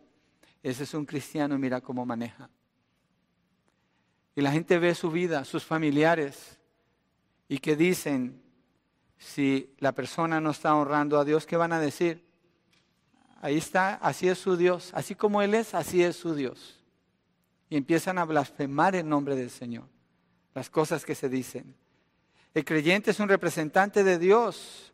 ese 0.60 0.82
es 0.82 0.92
un 0.92 1.06
cristiano 1.06 1.54
y 1.54 1.58
mira 1.58 1.80
cómo 1.80 2.04
maneja. 2.04 2.50
Y 4.34 4.40
la 4.40 4.50
gente 4.50 4.76
ve 4.80 4.92
su 4.96 5.12
vida, 5.12 5.44
sus 5.44 5.64
familiares, 5.64 6.58
y 7.46 7.58
que 7.58 7.76
dicen, 7.76 8.42
si 9.18 9.74
la 9.78 9.92
persona 9.92 10.40
no 10.40 10.50
está 10.50 10.74
honrando 10.74 11.18
a 11.18 11.24
Dios, 11.24 11.44
¿qué 11.44 11.56
van 11.56 11.72
a 11.72 11.80
decir? 11.80 12.24
Ahí 13.40 13.58
está, 13.58 13.94
así 13.94 14.28
es 14.28 14.38
su 14.38 14.56
Dios. 14.56 14.90
Así 14.94 15.14
como 15.14 15.42
Él 15.42 15.54
es, 15.54 15.74
así 15.74 16.02
es 16.02 16.16
su 16.16 16.34
Dios. 16.34 16.76
Y 17.68 17.76
empiezan 17.76 18.18
a 18.18 18.24
blasfemar 18.24 18.94
en 18.94 19.08
nombre 19.08 19.36
del 19.36 19.50
Señor. 19.50 19.84
Las 20.54 20.70
cosas 20.70 21.04
que 21.04 21.14
se 21.14 21.28
dicen. 21.28 21.74
El 22.54 22.64
creyente 22.64 23.10
es 23.10 23.20
un 23.20 23.28
representante 23.28 24.02
de 24.02 24.18
Dios 24.18 24.92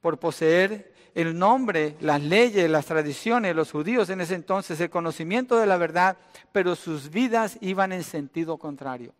por 0.00 0.18
poseer 0.18 0.92
el 1.14 1.38
nombre, 1.38 1.96
las 2.00 2.22
leyes, 2.22 2.70
las 2.70 2.86
tradiciones, 2.86 3.54
los 3.54 3.70
judíos 3.70 4.10
en 4.10 4.20
ese 4.20 4.34
entonces, 4.34 4.80
el 4.80 4.90
conocimiento 4.90 5.56
de 5.56 5.66
la 5.66 5.76
verdad, 5.76 6.16
pero 6.52 6.74
sus 6.74 7.10
vidas 7.10 7.58
iban 7.60 7.92
en 7.92 8.02
sentido 8.02 8.56
contrario. 8.56 9.14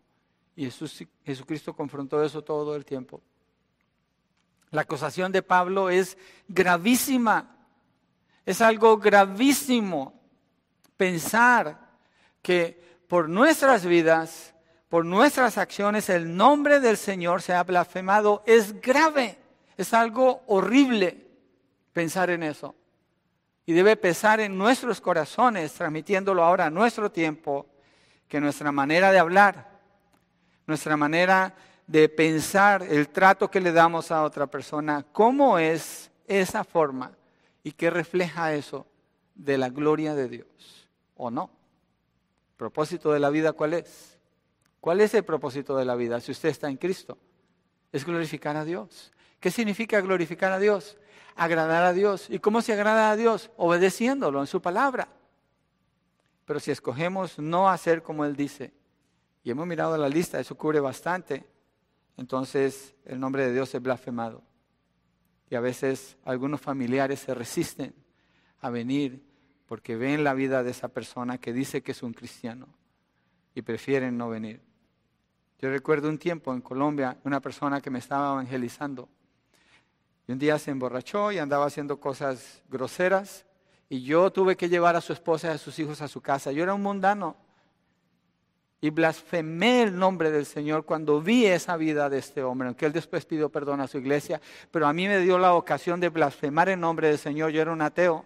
Y 0.55 0.65
Jesús, 0.65 1.03
Jesucristo 1.25 1.73
confrontó 1.75 2.23
eso 2.23 2.43
todo 2.43 2.75
el 2.75 2.85
tiempo. 2.85 3.21
La 4.73 4.81
acusación 4.81 5.31
de 5.31 5.43
Pablo 5.43 5.91
es 5.91 6.17
gravísima. 6.47 7.55
Es 8.43 8.59
algo 8.59 8.97
gravísimo 8.97 10.19
pensar 10.97 11.77
que 12.41 12.97
por 13.07 13.29
nuestras 13.29 13.85
vidas, 13.85 14.55
por 14.89 15.05
nuestras 15.05 15.59
acciones, 15.59 16.09
el 16.09 16.35
nombre 16.35 16.79
del 16.79 16.97
Señor 16.97 17.43
se 17.43 17.53
ha 17.53 17.61
blasfemado. 17.61 18.41
Es 18.47 18.81
grave. 18.81 19.37
Es 19.77 19.93
algo 19.93 20.41
horrible 20.47 21.23
pensar 21.93 22.31
en 22.31 22.41
eso. 22.41 22.73
Y 23.67 23.73
debe 23.73 23.95
pesar 23.95 24.39
en 24.39 24.57
nuestros 24.57 24.99
corazones, 24.99 25.71
transmitiéndolo 25.73 26.43
ahora 26.43 26.65
a 26.65 26.71
nuestro 26.71 27.11
tiempo, 27.11 27.67
que 28.27 28.41
nuestra 28.41 28.71
manera 28.71 29.11
de 29.11 29.19
hablar, 29.19 29.69
nuestra 30.65 30.97
manera 30.97 31.53
de 31.55 31.72
pensar 32.15 32.83
el 32.83 33.09
trato 33.09 33.49
que 33.49 33.61
le 33.61 33.71
damos 33.71 34.11
a 34.11 34.23
otra 34.23 34.47
persona, 34.47 35.05
cómo 35.11 35.59
es 35.59 36.11
esa 36.27 36.63
forma 36.63 37.11
y 37.63 37.71
qué 37.71 37.89
refleja 37.89 38.53
eso 38.53 38.85
de 39.35 39.57
la 39.57 39.69
gloria 39.69 40.15
de 40.15 40.29
Dios 40.29 40.89
o 41.15 41.29
no. 41.29 41.49
¿Propósito 42.57 43.11
de 43.11 43.19
la 43.19 43.29
vida 43.29 43.53
cuál 43.53 43.73
es? 43.73 44.17
¿Cuál 44.79 45.01
es 45.01 45.13
el 45.13 45.23
propósito 45.23 45.75
de 45.75 45.85
la 45.85 45.95
vida 45.95 46.19
si 46.19 46.31
usted 46.31 46.49
está 46.49 46.69
en 46.69 46.77
Cristo? 46.77 47.17
Es 47.91 48.05
glorificar 48.05 48.55
a 48.55 48.65
Dios. 48.65 49.11
¿Qué 49.39 49.51
significa 49.51 49.99
glorificar 50.01 50.51
a 50.51 50.59
Dios? 50.59 50.97
Agradar 51.35 51.83
a 51.83 51.93
Dios. 51.93 52.29
¿Y 52.29 52.39
cómo 52.39 52.61
se 52.61 52.73
agrada 52.73 53.11
a 53.11 53.15
Dios? 53.15 53.51
Obedeciéndolo 53.57 54.39
en 54.39 54.47
su 54.47 54.61
palabra. 54.61 55.07
Pero 56.45 56.59
si 56.59 56.71
escogemos 56.71 57.39
no 57.39 57.69
hacer 57.69 58.03
como 58.03 58.25
Él 58.25 58.35
dice, 58.35 58.73
y 59.43 59.51
hemos 59.51 59.67
mirado 59.67 59.97
la 59.97 60.09
lista, 60.09 60.39
eso 60.39 60.55
cubre 60.55 60.79
bastante, 60.79 61.45
entonces 62.17 62.95
el 63.05 63.19
nombre 63.19 63.45
de 63.45 63.53
Dios 63.53 63.73
es 63.73 63.81
blasfemado. 63.81 64.43
Y 65.49 65.55
a 65.55 65.59
veces 65.59 66.17
algunos 66.25 66.61
familiares 66.61 67.19
se 67.19 67.33
resisten 67.33 67.93
a 68.61 68.69
venir 68.69 69.23
porque 69.67 69.95
ven 69.95 70.23
la 70.23 70.33
vida 70.33 70.63
de 70.63 70.71
esa 70.71 70.87
persona 70.87 71.37
que 71.37 71.53
dice 71.53 71.81
que 71.81 71.91
es 71.91 72.03
un 72.03 72.13
cristiano 72.13 72.67
y 73.55 73.61
prefieren 73.61 74.17
no 74.17 74.29
venir. 74.29 74.61
Yo 75.59 75.69
recuerdo 75.69 76.09
un 76.09 76.17
tiempo 76.17 76.53
en 76.53 76.61
Colombia 76.61 77.17
una 77.23 77.39
persona 77.39 77.81
que 77.81 77.89
me 77.89 77.99
estaba 77.99 78.33
evangelizando 78.33 79.09
y 80.27 80.31
un 80.31 80.39
día 80.39 80.57
se 80.59 80.71
emborrachó 80.71 81.31
y 81.31 81.37
andaba 81.37 81.65
haciendo 81.65 81.99
cosas 81.99 82.63
groseras 82.69 83.45
y 83.89 84.03
yo 84.03 84.31
tuve 84.31 84.55
que 84.55 84.69
llevar 84.69 84.95
a 84.95 85.01
su 85.01 85.13
esposa 85.13 85.47
y 85.47 85.51
a 85.51 85.57
sus 85.57 85.77
hijos 85.79 86.01
a 86.01 86.07
su 86.07 86.21
casa. 86.21 86.51
Yo 86.51 86.63
era 86.63 86.73
un 86.73 86.81
mundano 86.81 87.37
y 88.83 88.89
blasfemé 88.89 89.83
el 89.83 89.97
nombre 89.97 90.29
del 90.29 90.45
Señor 90.45 90.83
cuando 90.83 91.21
vi 91.21 91.45
esa 91.45 91.77
vida 91.77 92.09
de 92.09 92.17
este 92.17 92.43
hombre, 92.43 92.67
aunque 92.67 92.85
él 92.85 92.91
después 92.91 93.23
pidió 93.23 93.47
perdón 93.47 93.79
a 93.79 93.87
su 93.87 93.97
iglesia, 93.97 94.41
pero 94.71 94.87
a 94.87 94.91
mí 94.91 95.07
me 95.07 95.19
dio 95.19 95.39
la 95.39 95.53
ocasión 95.53 96.01
de 96.01 96.09
blasfemar 96.09 96.67
el 96.67 96.81
nombre 96.81 97.07
del 97.07 97.17
Señor. 97.17 97.51
Yo 97.51 97.61
era 97.61 97.71
un 97.71 97.81
ateo, 97.81 98.25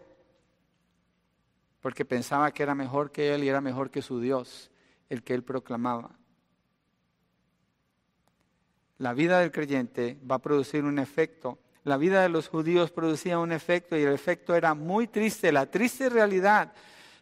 porque 1.79 2.05
pensaba 2.05 2.51
que 2.51 2.63
era 2.63 2.73
mejor 2.73 3.11
que 3.11 3.35
él 3.35 3.43
y 3.43 3.49
era 3.49 3.61
mejor 3.61 3.91
que 3.91 4.01
su 4.01 4.19
Dios, 4.19 4.71
el 5.09 5.21
que 5.21 5.35
él 5.35 5.43
proclamaba. 5.43 6.09
La 8.97 9.13
vida 9.13 9.39
del 9.41 9.51
creyente 9.51 10.17
va 10.27 10.37
a 10.37 10.41
producir 10.41 10.85
un 10.85 10.97
efecto. 10.97 11.59
La 11.83 11.97
vida 11.97 12.23
de 12.23 12.29
los 12.29 12.47
judíos 12.47 12.89
producía 12.89 13.37
un 13.37 13.51
efecto 13.51 13.95
y 13.95 14.01
el 14.01 14.11
efecto 14.11 14.55
era 14.55 14.73
muy 14.73 15.05
triste, 15.05 15.51
la 15.51 15.67
triste 15.67 16.09
realidad 16.09 16.73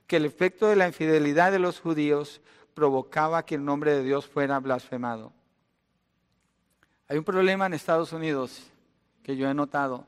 que 0.08 0.16
el 0.16 0.24
efecto 0.24 0.68
de 0.68 0.78
la 0.78 0.88
infidelidad 0.88 1.52
de 1.52 1.60
los 1.60 1.82
judíos 1.82 2.40
provocaba 2.76 3.46
que 3.46 3.56
el 3.56 3.66
nombre 3.66 3.94
de 3.96 4.04
Dios 4.04 4.28
fuera 4.28 4.60
blasfemado. 4.60 5.34
Hay 7.08 7.18
un 7.18 7.24
problema 7.24 7.66
en 7.66 7.74
Estados 7.74 8.14
Unidos 8.14 8.62
que 9.24 9.38
yo 9.38 9.50
he 9.50 9.54
notado, 9.54 10.06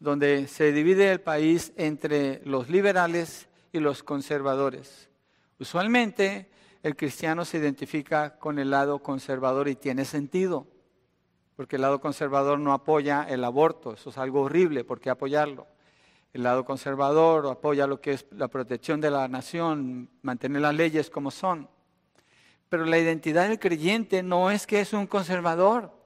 donde 0.00 0.48
se 0.48 0.72
divide 0.72 1.12
el 1.12 1.20
país 1.20 1.72
entre 1.76 2.40
los 2.44 2.70
liberales 2.70 3.48
y 3.72 3.78
los 3.78 4.02
conservadores. 4.02 5.08
Usualmente 5.60 6.50
el 6.82 6.96
cristiano 6.96 7.44
se 7.44 7.58
identifica 7.58 8.38
con 8.38 8.58
el 8.58 8.70
lado 8.70 9.00
conservador 9.00 9.68
y 9.68 9.74
tiene 9.74 10.04
sentido, 10.04 10.66
porque 11.56 11.76
el 11.76 11.82
lado 11.82 12.00
conservador 12.00 12.58
no 12.58 12.72
apoya 12.72 13.24
el 13.28 13.44
aborto, 13.44 13.92
eso 13.92 14.10
es 14.10 14.18
algo 14.18 14.42
horrible, 14.42 14.84
¿por 14.84 15.00
qué 15.00 15.10
apoyarlo? 15.10 15.66
El 16.32 16.42
lado 16.42 16.64
conservador 16.64 17.46
apoya 17.46 17.86
lo 17.86 18.00
que 18.00 18.12
es 18.12 18.26
la 18.30 18.48
protección 18.48 19.00
de 19.00 19.10
la 19.10 19.28
nación, 19.28 20.10
mantener 20.22 20.62
las 20.62 20.74
leyes 20.74 21.10
como 21.10 21.30
son. 21.30 21.68
Pero 22.68 22.84
la 22.84 22.98
identidad 22.98 23.48
del 23.48 23.58
creyente 23.58 24.22
no 24.22 24.50
es 24.50 24.66
que 24.66 24.80
es 24.80 24.92
un 24.92 25.06
conservador. 25.06 25.96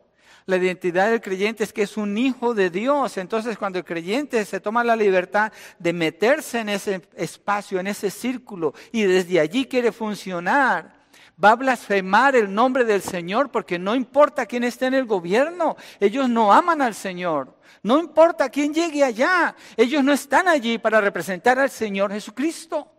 La 0.47 0.57
identidad 0.57 1.11
del 1.11 1.21
creyente 1.21 1.65
es 1.65 1.73
que 1.73 1.83
es 1.83 1.97
un 1.97 2.17
hijo 2.19 2.55
de 2.55 2.71
Dios. 2.71 3.17
Entonces 3.17 3.59
cuando 3.59 3.79
el 3.79 3.85
creyente 3.85 4.45
se 4.45 4.61
toma 4.61 4.85
la 4.85 4.97
libertad 4.97 5.53
de 5.79 5.93
meterse 5.93 6.61
en 6.61 6.69
ese 6.69 7.03
espacio, 7.15 7.81
en 7.81 7.89
ese 7.89 8.11
círculo, 8.11 8.75
y 8.93 9.03
desde 9.03 9.41
allí 9.41 9.67
quiere 9.67 9.91
funcionar, 9.91 11.02
va 11.43 11.53
a 11.53 11.57
blasfemar 11.57 12.37
el 12.37 12.53
nombre 12.53 12.85
del 12.85 13.03
Señor 13.03 13.51
porque 13.51 13.79
no 13.79 13.95
importa 13.95 14.47
quién 14.47 14.65
esté 14.65 14.87
en 14.87 14.95
el 14.95 15.07
gobierno, 15.07 15.77
ellos 16.01 16.29
no 16.29 16.53
aman 16.53 16.83
al 16.83 16.95
Señor. 16.95 17.57
No 17.83 17.99
importa 17.99 18.49
quién 18.49 18.73
llegue 18.73 19.03
allá, 19.03 19.57
ellos 19.77 20.05
no 20.05 20.13
están 20.13 20.49
allí 20.49 20.79
para 20.79 21.01
representar 21.01 21.59
al 21.59 21.71
Señor 21.71 22.13
Jesucristo 22.13 22.93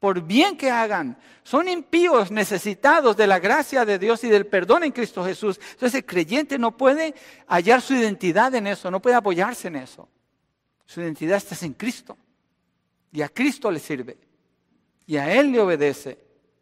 por 0.00 0.22
bien 0.22 0.56
que 0.56 0.70
hagan. 0.70 1.16
Son 1.44 1.68
impíos 1.68 2.30
necesitados 2.30 3.16
de 3.16 3.26
la 3.26 3.38
gracia 3.38 3.84
de 3.84 3.98
Dios 3.98 4.24
y 4.24 4.28
del 4.28 4.46
perdón 4.46 4.84
en 4.84 4.92
Cristo 4.92 5.24
Jesús. 5.24 5.60
Entonces 5.72 5.96
el 5.96 6.06
creyente 6.06 6.58
no 6.58 6.76
puede 6.76 7.14
hallar 7.46 7.82
su 7.82 7.94
identidad 7.94 8.52
en 8.54 8.66
eso, 8.66 8.90
no 8.90 9.00
puede 9.00 9.16
apoyarse 9.16 9.68
en 9.68 9.76
eso. 9.76 10.08
Su 10.86 11.02
identidad 11.02 11.36
está 11.36 11.64
en 11.64 11.74
Cristo. 11.74 12.16
Y 13.12 13.22
a 13.22 13.28
Cristo 13.28 13.70
le 13.70 13.78
sirve. 13.78 14.18
Y 15.06 15.18
a 15.18 15.32
Él 15.32 15.52
le 15.52 15.60
obedece. 15.60 16.18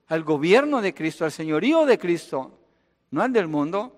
Al 0.08 0.24
gobierno 0.24 0.80
de 0.80 0.94
Cristo, 0.94 1.24
al 1.24 1.32
señorío 1.32 1.86
de 1.86 1.98
Cristo, 1.98 2.58
no 3.10 3.22
al 3.22 3.32
del 3.32 3.48
mundo. 3.48 3.94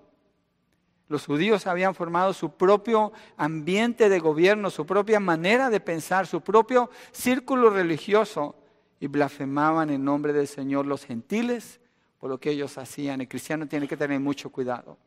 Los 1.08 1.26
judíos 1.26 1.66
habían 1.66 1.94
formado 1.94 2.32
su 2.32 2.56
propio 2.56 3.12
ambiente 3.36 4.08
de 4.08 4.20
gobierno, 4.20 4.70
su 4.70 4.86
propia 4.86 5.18
manera 5.18 5.70
de 5.70 5.80
pensar, 5.80 6.26
su 6.26 6.40
propio 6.40 6.90
círculo 7.10 7.70
religioso 7.70 8.56
y 9.00 9.06
blasfemaban 9.06 9.90
en 9.90 10.04
nombre 10.04 10.32
del 10.32 10.46
Señor 10.46 10.86
los 10.86 11.04
gentiles 11.04 11.80
por 12.20 12.28
lo 12.28 12.38
que 12.38 12.50
ellos 12.50 12.76
hacían. 12.78 13.22
El 13.22 13.28
cristiano 13.28 13.66
tiene 13.66 13.88
que 13.88 13.96
tener 13.96 14.20
mucho 14.20 14.50
cuidado. 14.50 14.98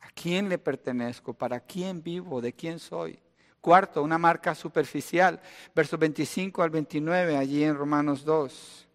¿A 0.00 0.08
quién 0.10 0.48
le 0.48 0.58
pertenezco? 0.58 1.32
¿Para 1.32 1.60
quién 1.60 2.02
vivo? 2.02 2.40
¿De 2.40 2.52
quién 2.52 2.78
soy? 2.78 3.18
Cuarto, 3.60 4.02
una 4.02 4.18
marca 4.18 4.54
superficial, 4.54 5.40
versos 5.74 5.98
25 5.98 6.62
al 6.62 6.70
29, 6.70 7.36
allí 7.36 7.62
en 7.64 7.76
Romanos 7.76 8.24
2. 8.24 8.87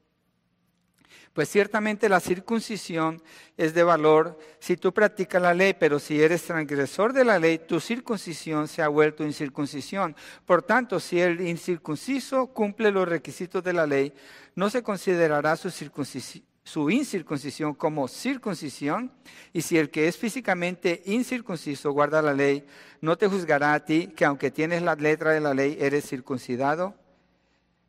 Pues 1.34 1.50
ciertamente 1.50 2.10
la 2.10 2.20
circuncisión 2.20 3.20
es 3.58 3.74
de 3.74 3.82
valor 3.82 4.38
si 4.60 4.78
tú 4.78 4.94
practicas 4.94 5.42
la 5.42 5.56
ley, 5.56 5.74
pero 5.74 5.98
si 5.98 6.22
eres 6.22 6.44
transgresor 6.44 7.12
de 7.12 7.26
la 7.26 7.40
ley, 7.40 7.58
tu 7.58 7.80
circuncisión 7.80 8.68
se 8.68 8.84
ha 8.84 8.88
vuelto 8.88 9.26
incircuncisión. 9.26 10.16
Por 10.46 10.62
tanto, 10.62 11.00
si 11.00 11.20
el 11.20 11.42
incircunciso 11.42 12.48
cumple 12.48 12.92
los 12.92 13.08
requisitos 13.08 13.64
de 13.64 13.74
la 13.74 13.88
ley, 13.88 14.14
no 14.54 14.70
se 14.70 14.84
considerará 14.84 15.56
su, 15.56 16.90
incircuncisión 16.92 17.74
como 17.74 18.08
circuncisión, 18.08 19.12
y 19.52 19.62
si 19.62 19.80
el 19.80 19.90
que 19.90 20.08
es 20.08 20.16
físicamente 20.18 21.02
incircunciso 21.06 21.92
guarda 21.94 22.22
la 22.22 22.36
ley, 22.36 22.64
no 23.02 23.18
te 23.18 23.28
juzgará 23.28 23.74
a 23.74 23.84
ti 23.84 24.14
que 24.16 24.26
aunque 24.26 24.52
tienes 24.52 24.84
la 24.84 24.94
letra 24.94 25.32
de 25.32 25.40
la 25.40 25.56
ley, 25.56 25.78
eres 25.80 26.08
circuncidado, 26.08 26.94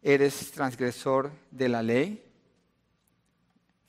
eres 0.02 0.50
transgresor 0.50 1.30
de 1.50 1.68
la 1.68 1.82
ley 1.82 2.24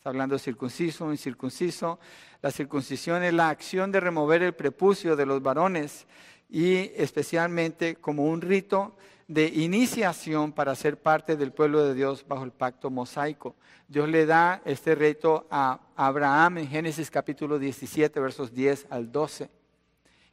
hablando 0.05 0.35
de 0.35 0.39
circunciso, 0.39 1.12
incircunciso. 1.12 2.00
La 2.41 2.51
circuncisión 2.51 3.24
es 3.24 3.33
la 3.33 3.50
acción 3.50 3.91
de 3.91 4.00
remover 4.00 4.43
el 4.43 4.53
prepucio 4.53 5.15
de 5.15 5.25
los 5.25 5.41
varones 5.41 6.05
y 6.50 6.91
especialmente 6.95 7.95
como 7.95 8.25
un 8.25 8.41
rito 8.41 8.95
de 9.27 9.47
iniciación 9.47 10.51
para 10.51 10.75
ser 10.75 11.01
parte 11.01 11.35
del 11.35 11.51
pueblo 11.51 11.83
de 11.83 11.95
Dios 11.95 12.25
bajo 12.27 12.43
el 12.43 12.51
pacto 12.51 12.91
mosaico. 12.91 13.55
Dios 13.88 14.07
le 14.07 14.25
da 14.25 14.62
este 14.65 14.93
rito 14.93 15.47
a 15.50 15.79
Abraham 15.95 16.59
en 16.59 16.67
Génesis 16.67 17.09
capítulo 17.09 17.57
17, 17.57 18.19
versos 18.19 18.53
10 18.53 18.88
al 18.91 19.12
12. 19.12 19.50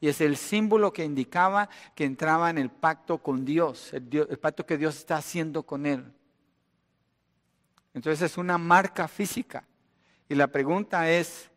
Y 0.00 0.08
es 0.08 0.20
el 0.20 0.36
símbolo 0.36 0.92
que 0.92 1.04
indicaba 1.04 1.68
que 1.94 2.04
entraba 2.04 2.50
en 2.50 2.58
el 2.58 2.70
pacto 2.70 3.18
con 3.18 3.44
Dios, 3.44 3.94
el 3.94 4.38
pacto 4.38 4.66
que 4.66 4.76
Dios 4.76 4.96
está 4.98 5.16
haciendo 5.16 5.62
con 5.62 5.86
él. 5.86 6.04
Entonces 7.94 8.30
es 8.30 8.38
una 8.38 8.58
marca 8.58 9.08
física. 9.08 9.64
Y 10.28 10.34
la 10.34 10.46
pregunta 10.46 11.10
es, 11.10 11.50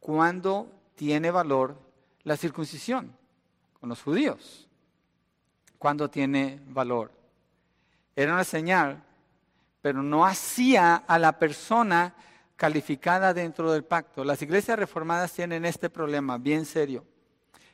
¿cuándo 0.00 0.70
tiene 0.94 1.30
valor 1.30 1.78
la 2.22 2.36
circuncisión 2.36 3.16
con 3.80 3.88
los 3.88 4.02
judíos? 4.02 4.68
¿Cuándo 5.78 6.10
tiene 6.10 6.60
valor? 6.66 7.12
Era 8.16 8.34
una 8.34 8.44
señal, 8.44 9.02
pero 9.80 10.02
no 10.02 10.24
hacía 10.24 10.96
a 10.96 11.18
la 11.18 11.38
persona 11.38 12.14
calificada 12.56 13.34
dentro 13.34 13.72
del 13.72 13.84
pacto. 13.84 14.24
Las 14.24 14.40
iglesias 14.42 14.78
reformadas 14.78 15.32
tienen 15.32 15.64
este 15.64 15.90
problema 15.90 16.38
bien 16.38 16.64
serio. 16.64 17.04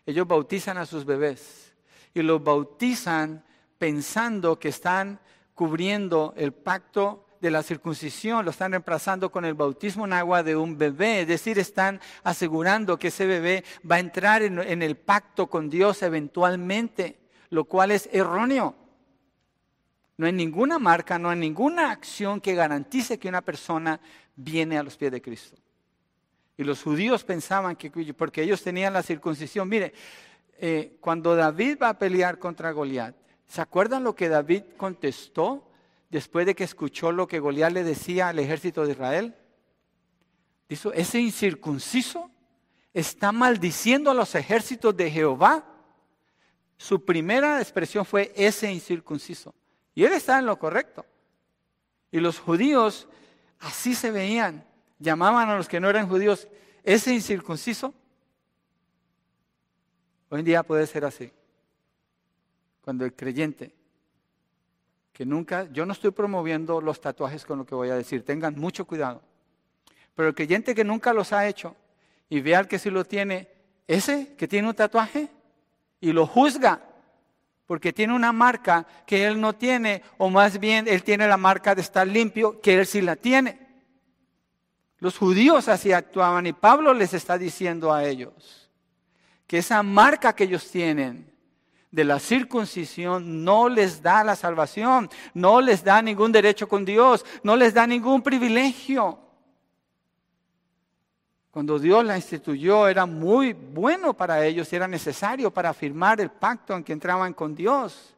Ellos 0.07 0.26
bautizan 0.26 0.79
a 0.79 0.87
sus 0.87 1.05
bebés 1.05 1.72
y 2.14 2.22
los 2.22 2.42
bautizan 2.42 3.44
pensando 3.79 4.59
que 4.59 4.68
están 4.68 5.20
cubriendo 5.55 6.35
el 6.37 6.53
pacto 6.53 7.26
de 7.40 7.50
la 7.50 7.62
circuncisión 7.62 8.44
lo 8.44 8.50
están 8.50 8.72
reemplazando 8.72 9.33
con 9.33 9.44
el 9.44 9.55
bautismo 9.55 10.05
en 10.05 10.12
agua 10.12 10.42
de 10.42 10.57
un 10.57 10.76
bebé, 10.76 11.22
es 11.22 11.29
decir, 11.29 11.59
están 11.59 12.00
asegurando 12.22 12.98
que 12.98 13.09
ese 13.09 13.26
bebé 13.26 13.64
va 13.90 13.96
a 13.96 14.00
entrar 14.00 14.42
en, 14.42 14.83
el 14.83 14.96
pacto 14.96 15.48
con 15.48 15.70
Dios 15.70 16.03
eventualmente, 16.03 17.18
lo 17.48 17.64
cual 17.64 17.90
es 17.92 18.09
erróneo. 18.12 18.74
No 20.18 20.26
hay 20.26 20.33
ninguna 20.33 20.79
marca, 20.79 21.18
no 21.18 21.31
hay 21.31 21.38
ninguna 21.38 21.90
acción 21.90 22.42
que 22.42 22.55
garantice 22.55 23.18
que 23.18 23.29
una 23.29 23.40
persona 23.40 24.00
viene 24.37 24.76
a 24.76 24.83
los 24.83 24.96
pies 24.98 25.11
de 25.11 25.22
Cristo. 25.22 25.57
Y 26.59 26.64
los 26.64 26.83
judíos 26.83 27.24
pensaban 27.24 27.74
que, 27.74 27.90
porque 28.12 28.42
ellos 28.42 28.62
tenían 28.62 28.92
la 28.92 29.03
circuncisión, 29.03 29.66
mire, 29.66 29.94
eh, 30.59 30.98
cuando 31.00 31.35
David 31.35 31.79
va 31.83 31.88
a 31.88 31.98
pelear 31.98 32.38
contra 32.38 32.70
Goliat, 32.72 33.16
¿se 33.46 33.62
acuerdan 33.62 34.05
lo 34.05 34.14
que 34.14 34.29
David 34.29 34.64
contestó? 34.76 35.69
Después 36.11 36.44
de 36.44 36.55
que 36.55 36.64
escuchó 36.64 37.12
lo 37.12 37.27
que 37.27 37.38
Goliat 37.38 37.73
le 37.73 37.85
decía 37.85 38.29
al 38.29 38.38
ejército 38.38 38.85
de 38.85 38.92
Israel? 38.92 39.37
Dijo, 40.68 40.92
ese 40.92 41.20
incircunciso 41.20 42.31
está 42.92 43.33
maldiciendo 43.33 44.11
a 44.11 44.14
los 44.14 44.35
ejércitos 44.35 44.96
de 44.96 45.11
Jehová. 45.11 45.64
Su 46.77 47.05
primera 47.05 47.61
expresión 47.61 48.05
fue 48.05 48.33
ese 48.37 48.70
incircunciso. 48.70 49.55
Y 49.94 50.05
él 50.05 50.12
está 50.12 50.38
en 50.38 50.46
lo 50.46 50.59
correcto. 50.59 51.05
Y 52.11 52.20
los 52.20 52.38
judíos 52.38 53.09
así 53.59 53.94
se 53.94 54.11
veían. 54.11 54.64
Llamaban 54.99 55.49
a 55.49 55.57
los 55.57 55.68
que 55.68 55.81
no 55.81 55.88
eran 55.88 56.09
judíos 56.09 56.49
ese 56.83 57.14
incircunciso. 57.14 57.94
Hoy 60.29 60.40
en 60.40 60.44
día 60.44 60.62
puede 60.62 60.87
ser 60.87 61.05
así. 61.05 61.33
Cuando 62.83 63.05
el 63.05 63.14
creyente 63.14 63.75
que 65.20 65.26
nunca, 65.26 65.68
yo 65.70 65.85
no 65.85 65.92
estoy 65.92 66.12
promoviendo 66.12 66.80
los 66.80 66.98
tatuajes 66.98 67.44
con 67.44 67.59
lo 67.59 67.66
que 67.66 67.74
voy 67.74 67.90
a 67.90 67.94
decir, 67.94 68.24
tengan 68.24 68.59
mucho 68.59 68.87
cuidado. 68.87 69.20
Pero 70.14 70.28
el 70.28 70.35
creyente 70.35 70.74
que 70.74 70.83
nunca 70.83 71.12
los 71.12 71.35
ha 71.35 71.46
hecho 71.46 71.76
y 72.30 72.40
ve 72.40 72.56
al 72.56 72.66
que 72.66 72.78
sí 72.78 72.88
lo 72.88 73.04
tiene, 73.04 73.50
ese 73.87 74.35
que 74.38 74.48
tiene 74.48 74.68
un 74.68 74.74
tatuaje 74.74 75.28
y 76.00 76.12
lo 76.12 76.26
juzga 76.26 76.80
porque 77.66 77.92
tiene 77.92 78.14
una 78.14 78.33
marca 78.33 78.87
que 79.04 79.26
él 79.26 79.38
no 79.38 79.52
tiene, 79.52 80.02
o 80.16 80.30
más 80.30 80.59
bien 80.59 80.88
él 80.88 81.02
tiene 81.02 81.28
la 81.28 81.37
marca 81.37 81.74
de 81.74 81.83
estar 81.83 82.06
limpio 82.06 82.59
que 82.62 82.80
él 82.80 82.87
sí 82.87 83.02
la 83.02 83.14
tiene. 83.14 83.59
Los 85.00 85.18
judíos 85.18 85.68
así 85.68 85.92
actuaban 85.92 86.46
y 86.46 86.54
Pablo 86.54 86.94
les 86.94 87.12
está 87.12 87.37
diciendo 87.37 87.92
a 87.92 88.06
ellos 88.06 88.70
que 89.46 89.59
esa 89.59 89.83
marca 89.83 90.35
que 90.35 90.44
ellos 90.44 90.70
tienen 90.70 91.30
de 91.90 92.05
la 92.05 92.20
circuncisión 92.20 93.44
no 93.44 93.68
les 93.68 94.03
da 94.03 94.22
la 94.22 94.37
salvación, 94.37 95.11
no 95.35 95.61
les 95.61 95.83
da 95.83 96.00
ningún 96.00 96.31
derecho 96.31 96.68
con 96.68 96.85
Dios, 96.85 97.24
no 97.42 97.57
les 97.57 97.74
da 97.74 97.87
ningún 97.87 98.22
privilegio. 98.22 99.18
Cuando 101.50 101.81
Dios 101.81 102.05
la 102.05 102.16
instituyó 102.16 102.87
era 102.87 103.07
muy 103.07 103.53
bueno 103.55 104.14
para 104.14 104.46
ellos 104.46 104.72
era 104.72 104.87
necesario 104.87 105.50
para 105.53 105.70
afirmar 105.70 106.20
el 106.20 106.31
pacto 106.31 106.76
en 106.76 106.85
que 106.85 106.92
entraban 106.92 107.35
con 107.35 107.57
Dios. 107.57 108.14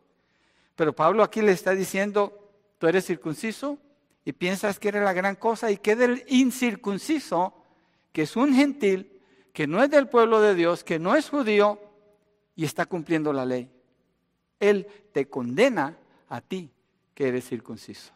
Pero 0.77 0.95
Pablo 0.95 1.23
aquí 1.23 1.41
le 1.41 1.53
está 1.53 1.73
diciendo, 1.73 2.39
tú 2.79 2.87
eres 2.87 3.07
circunciso 3.07 3.79
y 4.25 4.33
piensas 4.33 4.79
que 4.79 4.89
eres 4.89 5.03
la 5.03 5.15
gran 5.15 5.37
cosa 5.37 5.71
y 5.71 5.79
que 5.79 5.97
del 5.97 6.25
incircunciso, 6.29 7.55
que 8.13 8.23
es 8.23 8.37
un 8.37 8.55
gentil, 8.55 9.21
que 9.55 9.67
no 9.67 9.83
es 9.83 9.91
del 9.91 10.09
pueblo 10.09 10.41
de 10.43 10.55
Dios, 10.55 10.85
que 10.85 10.99
no 10.99 11.15
es 11.15 11.31
judío, 11.31 11.81
y 12.55 12.65
está 12.65 12.87
cumpliendo 12.87 13.33
la 13.33 13.45
ley. 13.45 13.71
Él 14.61 14.87
te 15.13 15.29
condena 15.29 15.97
a 16.29 16.41
ti 16.41 16.71
que 17.15 17.29
eres 17.29 17.49
circunciso. 17.49 18.13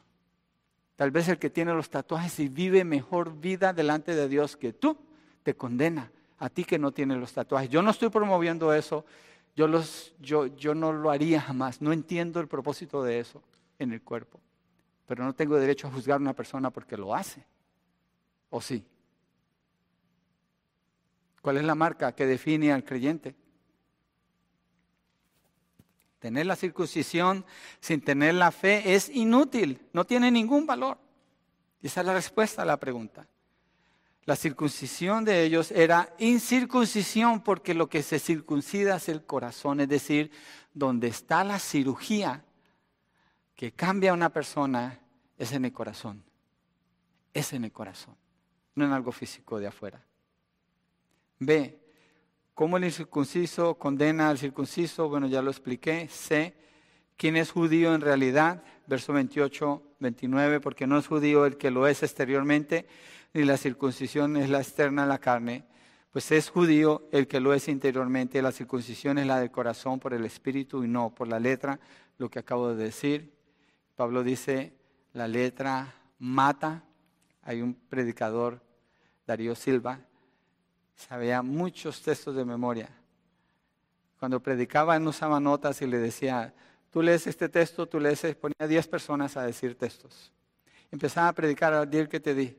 Tal 0.96 1.10
vez 1.10 1.28
el 1.28 1.38
que 1.38 1.50
tiene 1.50 1.74
los 1.74 1.90
tatuajes 1.90 2.38
y 2.40 2.48
vive 2.48 2.84
mejor 2.84 3.38
vida 3.38 3.72
delante 3.72 4.14
de 4.14 4.28
Dios 4.28 4.56
que 4.56 4.72
tú, 4.72 4.96
te 5.42 5.54
condena 5.54 6.10
a 6.38 6.48
ti 6.48 6.64
que 6.64 6.78
no 6.78 6.92
tienes 6.92 7.18
los 7.18 7.32
tatuajes. 7.32 7.68
Yo 7.68 7.82
no 7.82 7.90
estoy 7.90 8.08
promoviendo 8.08 8.72
eso, 8.72 9.04
yo, 9.54 9.68
los, 9.68 10.14
yo, 10.20 10.46
yo 10.46 10.74
no 10.74 10.92
lo 10.92 11.10
haría 11.10 11.40
jamás, 11.40 11.80
no 11.82 11.92
entiendo 11.92 12.40
el 12.40 12.48
propósito 12.48 13.02
de 13.02 13.20
eso 13.20 13.42
en 13.78 13.92
el 13.92 14.02
cuerpo, 14.02 14.40
pero 15.06 15.24
no 15.24 15.34
tengo 15.34 15.56
derecho 15.56 15.86
a 15.86 15.90
juzgar 15.90 16.18
a 16.18 16.22
una 16.22 16.34
persona 16.34 16.70
porque 16.70 16.96
lo 16.96 17.14
hace, 17.14 17.44
¿o 18.50 18.60
sí? 18.60 18.84
¿Cuál 21.42 21.58
es 21.58 21.64
la 21.64 21.74
marca 21.74 22.12
que 22.12 22.26
define 22.26 22.72
al 22.72 22.84
creyente? 22.84 23.34
Tener 26.18 26.46
la 26.46 26.56
circuncisión 26.56 27.44
sin 27.80 28.00
tener 28.00 28.34
la 28.34 28.50
fe 28.50 28.94
es 28.94 29.08
inútil, 29.10 29.86
no 29.92 30.04
tiene 30.04 30.30
ningún 30.30 30.66
valor. 30.66 30.98
Esa 31.82 32.00
es 32.00 32.06
la 32.06 32.14
respuesta 32.14 32.62
a 32.62 32.64
la 32.64 32.78
pregunta. 32.78 33.28
La 34.24 34.34
circuncisión 34.34 35.24
de 35.24 35.44
ellos 35.44 35.70
era 35.70 36.12
incircuncisión 36.18 37.42
porque 37.42 37.74
lo 37.74 37.88
que 37.88 38.02
se 38.02 38.18
circuncida 38.18 38.96
es 38.96 39.08
el 39.08 39.24
corazón, 39.24 39.80
es 39.80 39.88
decir, 39.88 40.32
donde 40.74 41.06
está 41.08 41.44
la 41.44 41.60
cirugía 41.60 42.44
que 43.54 43.72
cambia 43.72 44.10
a 44.10 44.14
una 44.14 44.30
persona 44.30 45.00
es 45.38 45.52
en 45.52 45.64
el 45.64 45.72
corazón. 45.72 46.24
Es 47.32 47.52
en 47.52 47.64
el 47.64 47.72
corazón, 47.72 48.16
no 48.74 48.84
en 48.84 48.92
algo 48.92 49.12
físico 49.12 49.60
de 49.60 49.66
afuera. 49.66 50.02
B. 51.38 51.78
¿Cómo 52.56 52.78
el 52.78 52.84
incircunciso 52.84 53.74
condena 53.74 54.30
al 54.30 54.38
circunciso? 54.38 55.10
Bueno, 55.10 55.26
ya 55.26 55.42
lo 55.42 55.50
expliqué. 55.50 56.08
C. 56.08 56.54
¿Quién 57.18 57.36
es 57.36 57.50
judío 57.50 57.94
en 57.94 58.00
realidad? 58.00 58.62
Verso 58.86 59.12
28, 59.12 59.82
29, 60.00 60.60
porque 60.60 60.86
no 60.86 60.96
es 60.96 61.06
judío 61.06 61.44
el 61.44 61.58
que 61.58 61.70
lo 61.70 61.86
es 61.86 62.02
exteriormente, 62.02 62.86
ni 63.34 63.44
la 63.44 63.58
circuncisión 63.58 64.38
es 64.38 64.48
la 64.48 64.62
externa 64.62 65.02
de 65.02 65.08
la 65.08 65.18
carne, 65.18 65.66
pues 66.10 66.32
es 66.32 66.48
judío 66.48 67.06
el 67.12 67.28
que 67.28 67.40
lo 67.40 67.52
es 67.52 67.68
interiormente, 67.68 68.40
la 68.40 68.52
circuncisión 68.52 69.18
es 69.18 69.26
la 69.26 69.38
del 69.38 69.50
corazón 69.50 70.00
por 70.00 70.14
el 70.14 70.24
espíritu 70.24 70.82
y 70.82 70.88
no 70.88 71.14
por 71.14 71.28
la 71.28 71.38
letra, 71.38 71.78
lo 72.16 72.30
que 72.30 72.38
acabo 72.38 72.70
de 72.74 72.82
decir. 72.82 73.34
Pablo 73.96 74.22
dice, 74.22 74.72
la 75.12 75.28
letra 75.28 75.94
mata. 76.18 76.84
Hay 77.42 77.60
un 77.60 77.74
predicador, 77.74 78.62
Darío 79.26 79.54
Silva, 79.54 80.00
sabía 80.96 81.42
muchos 81.42 82.02
textos 82.02 82.34
de 82.34 82.44
memoria. 82.44 82.88
Cuando 84.18 84.40
predicaba, 84.40 84.98
no 84.98 85.10
usaba 85.10 85.38
notas 85.38 85.80
y 85.82 85.86
le 85.86 85.98
decía, 85.98 86.54
tú 86.90 87.02
lees 87.02 87.26
este 87.26 87.48
texto, 87.48 87.86
tú 87.86 88.00
lees, 88.00 88.20
ponía 88.36 88.66
10 88.66 88.88
personas 88.88 89.36
a 89.36 89.42
decir 89.42 89.76
textos. 89.76 90.32
Empezaba 90.90 91.28
a 91.28 91.32
predicar 91.34 91.74
al 91.74 91.88
día 91.88 92.08
que 92.08 92.20
te 92.20 92.34
di. 92.34 92.56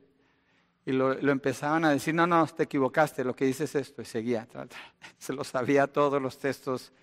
Y 0.86 0.94
lo, 0.94 1.12
empezaban 1.14 1.84
a 1.84 1.90
decir, 1.90 2.14
no, 2.14 2.26
no, 2.26 2.48
te 2.48 2.64
equivocaste, 2.64 3.24
lo 3.24 3.36
que 3.36 3.46
dices 3.46 3.76
es 3.76 3.88
esto. 3.88 4.02
Y 4.02 4.06
seguía. 4.06 4.48
Se 5.18 5.34
lo 5.34 5.44
sabía 5.44 5.88
todos 5.88 6.22
los 6.22 6.38
textos 6.38 6.94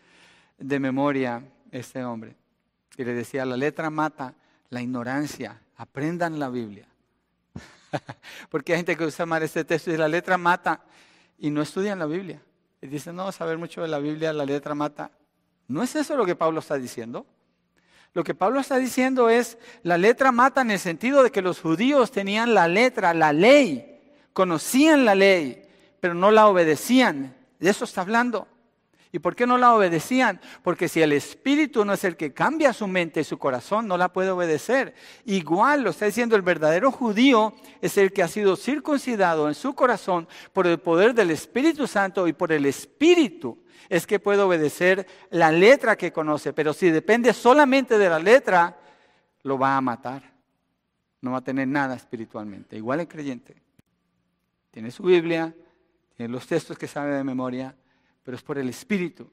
de 0.57 0.79
memoria 0.79 1.43
este 1.71 2.03
hombre. 2.05 2.37
Y 2.97 3.05
le 3.05 3.13
decía, 3.13 3.45
la 3.45 3.57
letra 3.57 3.91
mata 3.91 4.35
la 4.71 4.81
ignorancia. 4.81 5.61
Aprendan 5.77 6.39
la 6.39 6.49
Biblia. 6.49 6.87
Porque 8.49 8.73
hay 8.73 8.79
gente 8.79 8.97
que 8.97 9.05
usa 9.05 9.27
mal 9.27 9.43
este 9.43 9.65
texto 9.65 9.91
y 9.91 9.97
la 9.97 10.09
letra 10.09 10.39
mata 10.39 10.81
y 11.39 11.51
no 11.51 11.63
estudian 11.63 11.99
la 11.99 12.07
Biblia. 12.07 12.43
Y 12.81 12.87
dicen, 12.87 13.17
no, 13.17 13.31
saber 13.33 13.59
mucho 13.59 13.83
de 13.83 13.89
la 13.89 13.99
Biblia, 13.99 14.33
la 14.33 14.45
letra 14.45 14.75
mata. 14.75 15.11
¿No 15.69 15.83
es 15.83 15.97
eso 15.97 16.17
lo 16.17 16.27
que 16.27 16.37
Pablo 16.37 16.61
está 16.61 16.77
diciendo? 16.77 17.27
Lo 18.13 18.23
que 18.23 18.35
Pablo 18.35 18.61
está 18.61 18.77
diciendo 18.77 19.29
es, 19.29 19.59
la 19.83 19.99
letra 19.99 20.31
mata 20.31 20.61
en 20.61 20.71
el 20.71 20.79
sentido 20.79 21.23
de 21.23 21.33
que 21.33 21.43
los 21.43 21.61
judíos 21.61 22.13
tenían 22.13 22.55
la 22.55 22.69
letra, 22.69 23.13
la 23.13 23.33
ley, 23.33 24.01
conocían 24.33 25.05
la 25.05 25.15
ley, 25.15 25.63
pero 26.01 26.15
no 26.15 26.31
la 26.31 26.47
obedecían. 26.47 27.35
De 27.59 27.71
eso 27.71 27.85
está 27.85 28.03
hablando. 28.03 28.47
¿Y 29.15 29.21
por 29.21 29.37
qué 29.37 29.47
no 29.47 29.59
la 29.59 29.73
obedecían? 29.77 30.41
Porque 30.65 30.89
si 30.89 31.01
el 31.01 31.13
Espíritu 31.13 31.85
no 31.85 31.93
es 31.93 32.03
el 32.03 32.17
que 32.17 32.35
cambia 32.35 32.73
su 32.73 32.89
mente 32.89 33.21
y 33.21 33.25
su 33.25 33.39
corazón, 33.39 33.87
no 33.87 33.97
la 33.97 34.13
puede 34.13 34.31
obedecer. 34.31 34.93
Igual 35.25 35.85
lo 35.85 35.91
está 35.91 36.07
diciendo 36.07 36.35
el 36.35 36.43
verdadero 36.43 36.91
judío 36.91 37.55
es 37.81 37.97
el 37.97 38.13
que 38.13 38.25
ha 38.25 38.29
sido 38.29 38.57
circuncidado 38.57 39.47
en 39.47 39.55
su 39.55 39.73
corazón 39.73 40.27
por 40.53 40.67
el 40.67 40.81
poder 40.81 41.15
del 41.15 41.31
Espíritu 41.31 41.87
Santo 41.87 42.27
y 42.27 42.33
por 42.33 42.51
el 42.51 42.67
Espíritu. 42.67 43.63
Es 43.89 44.05
que 44.05 44.19
puede 44.19 44.43
obedecer 44.43 45.07
la 45.31 45.53
letra 45.53 45.95
que 45.95 46.13
conoce, 46.13 46.53
pero 46.53 46.73
si 46.73 46.91
depende 46.91 47.33
solamente 47.35 47.99
de 47.99 48.09
la 48.09 48.19
letra, 48.19 48.77
lo 49.45 49.57
va 49.57 49.77
a 49.77 49.81
matar. 49.81 50.29
No 51.21 51.31
va 51.31 51.39
a 51.39 51.45
tener 51.45 51.69
nada 51.69 51.95
espiritualmente. 51.95 52.77
Igual 52.77 52.99
el 52.99 53.07
creyente. 53.07 53.55
Tiene 54.73 54.91
su 54.91 55.05
Biblia, 55.05 55.55
tiene 56.17 56.33
los 56.33 56.49
textos 56.49 56.77
que 56.77 56.89
sabe 56.89 57.15
de 57.15 57.23
memoria, 57.23 57.77
pero 58.25 58.37
es 58.37 58.43
por 58.43 58.59
el 58.59 58.69
Espíritu 58.69 59.31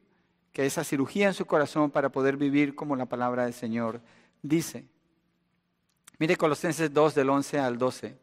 que 0.52 0.66
esa 0.66 0.84
cirugía 0.84 1.28
en 1.28 1.34
su 1.34 1.46
corazón 1.46 1.90
para 1.92 2.10
poder 2.10 2.38
vivir 2.38 2.76
como 2.76 2.96
la 2.96 3.06
palabra 3.06 3.46
del 3.46 3.54
Señor 3.54 4.02
dice. 4.42 4.86
Mire 6.20 6.36
Colosenses 6.36 6.94
2 6.94 7.16
del 7.16 7.30
11 7.30 7.60
al 7.60 7.78
12. 7.78 8.18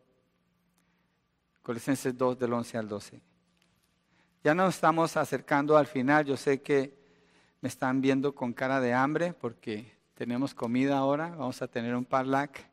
Colosenses 1.63 2.17
2 2.17 2.39
del 2.39 2.53
11 2.53 2.79
al 2.79 2.89
12. 2.89 3.21
Ya 4.45 4.55
nos 4.55 4.75
estamos 4.75 5.17
acercando 5.17 5.77
al 5.77 5.87
final. 5.87 6.25
Yo 6.25 6.37
sé 6.37 6.63
que 6.63 6.97
me 7.61 7.69
están 7.69 8.01
viendo 8.01 8.35
con 8.35 8.53
cara 8.53 8.81
de 8.81 8.93
hambre 8.93 9.33
porque 9.33 9.93
tenemos 10.15 10.55
comida 10.55 10.99
ahora. 10.99 11.31
Vamos 11.31 11.61
a 11.61 11.67
tener 11.67 11.97
un 11.97 12.05
parlac. 12.05 12.71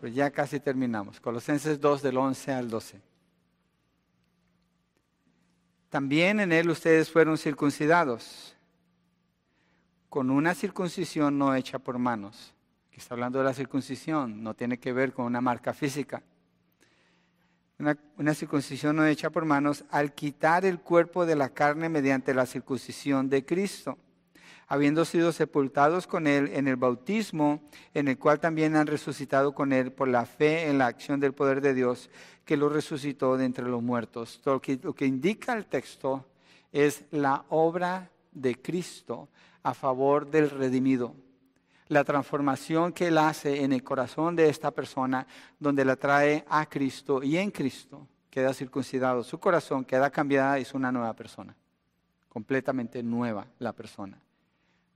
Pero 0.00 0.12
ya 0.12 0.30
casi 0.30 0.60
terminamos. 0.60 1.20
Colosenses 1.20 1.80
2 1.80 2.02
del 2.02 2.18
11 2.18 2.52
al 2.52 2.70
12. 2.70 3.13
También 5.94 6.40
en 6.40 6.50
él 6.50 6.70
ustedes 6.70 7.08
fueron 7.08 7.38
circuncidados 7.38 8.56
con 10.08 10.28
una 10.28 10.52
circuncisión 10.52 11.38
no 11.38 11.54
hecha 11.54 11.78
por 11.78 12.00
manos. 12.00 12.52
Aquí 12.88 12.98
está 12.98 13.14
hablando 13.14 13.38
de 13.38 13.44
la 13.44 13.54
circuncisión, 13.54 14.42
no 14.42 14.54
tiene 14.54 14.80
que 14.80 14.92
ver 14.92 15.12
con 15.12 15.24
una 15.24 15.40
marca 15.40 15.72
física. 15.72 16.20
Una, 17.78 17.96
una, 18.18 18.34
circuncisión 18.34 18.96
no 18.96 19.06
hecha 19.06 19.30
por 19.30 19.44
manos 19.44 19.84
al 19.88 20.14
quitar 20.14 20.64
el 20.64 20.80
cuerpo 20.80 21.26
de 21.26 21.36
la 21.36 21.50
carne 21.50 21.88
mediante 21.88 22.34
la 22.34 22.46
circuncisión 22.46 23.30
de 23.30 23.46
Cristo 23.46 23.96
habiendo 24.66 25.04
sido 25.04 25.32
sepultados 25.32 26.06
con 26.06 26.26
Él 26.26 26.50
en 26.54 26.68
el 26.68 26.76
bautismo, 26.76 27.62
en 27.92 28.08
el 28.08 28.18
cual 28.18 28.40
también 28.40 28.76
han 28.76 28.86
resucitado 28.86 29.54
con 29.54 29.72
Él 29.72 29.92
por 29.92 30.08
la 30.08 30.26
fe 30.26 30.68
en 30.68 30.78
la 30.78 30.86
acción 30.86 31.20
del 31.20 31.34
poder 31.34 31.60
de 31.60 31.74
Dios, 31.74 32.10
que 32.44 32.56
lo 32.56 32.68
resucitó 32.68 33.36
de 33.36 33.44
entre 33.44 33.64
los 33.64 33.82
muertos. 33.82 34.40
Lo 34.44 34.60
que, 34.60 34.78
lo 34.82 34.94
que 34.94 35.06
indica 35.06 35.52
el 35.54 35.66
texto 35.66 36.26
es 36.72 37.04
la 37.10 37.44
obra 37.50 38.10
de 38.32 38.60
Cristo 38.60 39.28
a 39.62 39.74
favor 39.74 40.30
del 40.30 40.50
redimido. 40.50 41.14
La 41.88 42.04
transformación 42.04 42.92
que 42.92 43.08
Él 43.08 43.18
hace 43.18 43.62
en 43.62 43.72
el 43.72 43.82
corazón 43.82 44.36
de 44.36 44.48
esta 44.48 44.70
persona, 44.70 45.26
donde 45.58 45.84
la 45.84 45.96
trae 45.96 46.44
a 46.48 46.66
Cristo 46.66 47.22
y 47.22 47.36
en 47.36 47.50
Cristo 47.50 48.08
queda 48.30 48.52
circuncidado. 48.52 49.22
Su 49.22 49.38
corazón 49.38 49.84
queda 49.84 50.10
cambiada 50.10 50.58
y 50.58 50.62
es 50.62 50.74
una 50.74 50.90
nueva 50.90 51.14
persona. 51.14 51.54
Completamente 52.28 53.02
nueva 53.02 53.46
la 53.60 53.72
persona. 53.72 54.23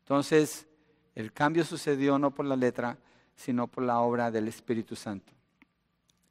Entonces, 0.08 0.66
el 1.14 1.34
cambio 1.34 1.66
sucedió 1.66 2.18
no 2.18 2.30
por 2.30 2.46
la 2.46 2.56
letra, 2.56 2.96
sino 3.36 3.66
por 3.66 3.84
la 3.84 4.00
obra 4.00 4.30
del 4.30 4.48
Espíritu 4.48 4.96
Santo. 4.96 5.34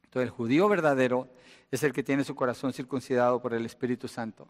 Entonces, 0.02 0.24
el 0.24 0.30
judío 0.30 0.68
verdadero 0.68 1.28
es 1.70 1.84
el 1.84 1.92
que 1.92 2.02
tiene 2.02 2.24
su 2.24 2.34
corazón 2.34 2.72
circuncidado 2.72 3.40
por 3.40 3.54
el 3.54 3.64
Espíritu 3.64 4.08
Santo. 4.08 4.48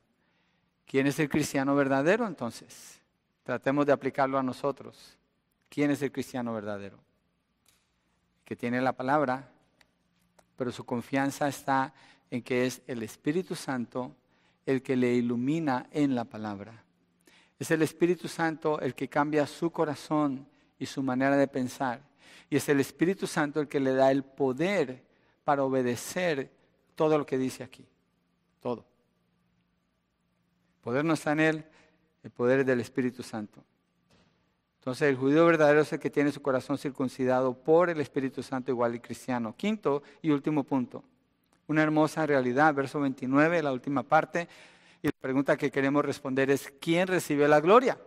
¿Quién 0.87 1.07
es 1.07 1.19
el 1.19 1.29
cristiano 1.29 1.77
verdadero 1.77 2.27
entonces? 2.27 3.03
Tratemos 3.43 3.85
de 3.85 3.93
aplicarlo 3.93 4.39
a 4.39 4.43
nosotros. 4.43 5.19
¿Quién 5.69 5.91
es 5.91 6.01
el 6.01 6.11
cristiano 6.11 6.55
verdadero? 6.55 6.99
Que 8.47 8.57
tiene 8.57 8.81
la 8.81 8.95
palabra, 8.95 9.53
pero 10.57 10.73
su 10.73 10.87
confianza 10.87 11.49
está 11.49 11.93
en 12.31 12.41
que 12.41 12.65
es 12.65 12.81
el 12.87 13.03
Espíritu 13.03 13.55
Santo 13.55 14.17
el 14.65 14.83
que 14.83 14.97
le 14.97 15.13
ilumina 15.13 15.87
en 15.91 16.15
la 16.15 16.25
palabra. 16.25 16.83
Es 17.59 17.71
el 17.71 17.83
Espíritu 17.83 18.29
Santo 18.29 18.81
el 18.81 18.95
que 18.95 19.09
cambia 19.09 19.47
su 19.47 19.71
corazón 19.71 20.47
y 20.79 20.87
su 20.87 21.03
manera 21.03 21.37
de 21.37 21.49
pensar. 21.49 22.01
Y 22.51 22.57
es 22.57 22.69
el 22.69 22.81
Espíritu 22.81 23.27
Santo 23.27 23.61
el 23.61 23.69
que 23.69 23.81
le 23.81 23.93
da 23.93 24.11
el 24.11 24.23
poder 24.23 25.03
para 25.45 25.65
obedecer 25.65 26.51
todo 26.95 27.19
lo 27.19 27.27
que 27.27 27.39
dice 27.39 27.65
aquí. 27.65 27.87
Todo. 28.61 28.85
El 30.77 30.83
poder 30.83 31.05
no 31.05 31.15
está 31.15 31.33
en 31.33 31.41
él, 31.41 31.65
el 32.23 32.31
poder 32.31 32.61
es 32.61 32.67
del 32.67 32.81
Espíritu 32.81 33.23
Santo. 33.23 33.63
Entonces 34.79 35.09
el 35.09 35.17
judío 35.17 35.45
verdadero 35.45 35.81
es 35.81 35.93
el 35.93 35.99
que 35.99 36.09
tiene 36.09 36.33
su 36.33 36.41
corazón 36.41 36.79
circuncidado 36.79 37.53
por 37.53 37.91
el 37.91 38.01
Espíritu 38.01 38.43
Santo 38.43 38.71
igual 38.71 38.95
y 38.95 39.01
cristiano. 39.01 39.55
Quinto 39.57 40.03
y 40.23 40.31
último 40.31 40.65
punto. 40.65 41.05
Una 41.67 41.83
hermosa 41.83 42.25
realidad, 42.25 42.73
verso 42.73 43.01
29, 43.01 43.63
la 43.63 43.73
última 43.73 44.03
parte. 44.03 44.49
Y 45.03 45.09
la 45.09 45.13
pregunta 45.21 45.57
que 45.57 45.71
queremos 45.71 46.05
responder 46.05 46.51
es, 46.51 46.73
¿quién 46.81 47.07
recibe 47.07 47.47
la 47.47 47.61
gloria? 47.61 47.99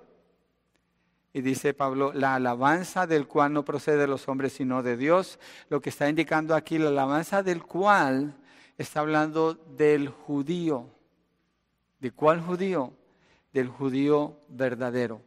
Y 1.34 1.42
dice 1.42 1.74
Pablo, 1.74 2.12
la 2.14 2.36
alabanza 2.36 3.08
del 3.08 3.28
cual 3.28 3.54
no 3.54 3.64
procede 3.64 3.98
de 3.98 4.08
los 4.08 4.28
hombres, 4.28 4.54
sino 4.54 4.84
de 4.84 4.98
Dios. 4.98 5.40
Lo 5.70 5.82
que 5.82 5.90
está 5.90 6.10
indicando 6.10 6.56
aquí, 6.56 6.78
la 6.78 6.90
alabanza 6.90 7.42
del 7.42 7.64
cual 7.64 8.36
está 8.78 9.00
hablando 9.00 9.54
del 9.54 10.10
judío. 10.10 10.90
¿De 12.00 12.12
cuál 12.12 12.42
judío? 12.42 12.94
Del 13.54 13.70
judío 13.70 14.38
verdadero. 14.50 15.22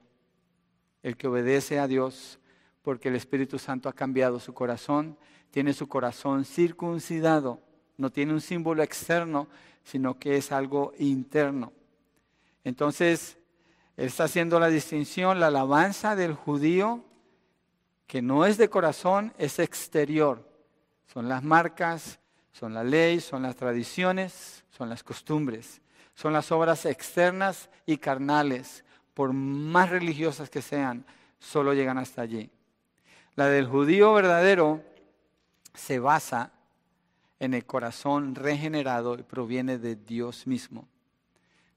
El 1.03 1.17
que 1.17 1.29
obedece 1.29 1.79
a 1.79 1.87
Dios 1.87 2.39
porque 2.83 3.09
el 3.09 3.17
Espíritu 3.17 3.59
Santo 3.59 3.89
ha 3.89 3.95
cambiado 3.95 4.39
su 4.39 4.53
corazón, 4.53 5.17
tiene 5.51 5.73
su 5.73 5.89
corazón 5.89 6.45
circuncidado 6.45 7.61
no 7.97 8.11
tiene 8.11 8.33
un 8.33 8.41
símbolo 8.41 8.83
externo, 8.83 9.49
sino 9.85 10.19
que 10.19 10.37
es 10.37 10.53
algo 10.53 10.93
interno. 10.99 11.73
Entonces, 12.65 13.37
él 13.97 14.07
está 14.07 14.25
haciendo 14.25 14.59
la 14.59 14.69
distinción, 14.69 15.39
la 15.39 15.49
alabanza 15.49 16.17
del 16.17 16.35
judío, 16.35 17.05
que 18.07 18.23
no 18.23 18.47
es 18.47 18.57
de 18.59 18.69
corazón, 18.69 19.33
es 19.39 19.59
exterior. 19.59 20.49
Son 21.13 21.29
las 21.29 21.43
marcas, 21.43 22.19
son 22.53 22.75
la 22.75 22.85
ley, 22.85 23.21
son 23.21 23.43
las 23.43 23.57
tradiciones, 23.57 24.65
son 24.71 24.89
las 24.89 25.03
costumbres, 25.03 25.81
son 26.15 26.33
las 26.33 26.51
obras 26.51 26.87
externas 26.87 27.69
y 27.87 27.99
carnales, 27.99 28.85
por 29.13 29.33
más 29.33 29.91
religiosas 29.91 30.51
que 30.51 30.63
sean, 30.63 31.05
solo 31.39 31.73
llegan 31.73 31.99
hasta 31.99 32.23
allí. 32.23 32.51
La 33.37 33.47
del 33.47 33.67
judío 33.67 34.13
verdadero 34.15 34.83
se 35.75 35.99
basa 35.99 36.53
en 37.45 37.55
el 37.55 37.65
corazón 37.65 38.35
regenerado 38.35 39.19
y 39.19 39.23
proviene 39.23 39.79
de 39.79 39.97
Dios 39.97 40.47
mismo. 40.47 40.89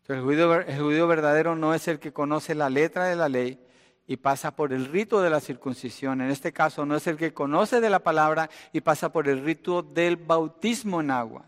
Entonces, 0.01 0.67
el 0.67 0.81
judío, 0.81 1.07
verdadero 1.07 1.55
no 1.55 1.73
es 1.73 1.87
el 1.87 1.99
que 1.99 2.13
conoce 2.13 2.55
la 2.55 2.69
letra 2.69 3.05
de 3.05 3.15
la 3.15 3.27
ley 3.27 3.59
y 4.07 4.17
pasa 4.17 4.55
por 4.55 4.71
el 4.71 4.85
rito 4.85 5.21
de 5.21 5.29
la 5.29 5.41
circuncisión. 5.41 6.21
En 6.21 6.31
este 6.31 6.53
caso, 6.53 6.85
no 6.85 6.95
es 6.95 7.07
el 7.07 7.17
que 7.17 7.33
conoce 7.33 7.81
de 7.81 7.89
la 7.89 7.99
palabra 7.99 8.49
y 8.71 8.81
pasa 8.81 9.11
por 9.11 9.27
el 9.27 9.43
rito 9.43 9.83
del 9.83 10.15
bautismo 10.15 11.01
en 11.01 11.11
agua. 11.11 11.45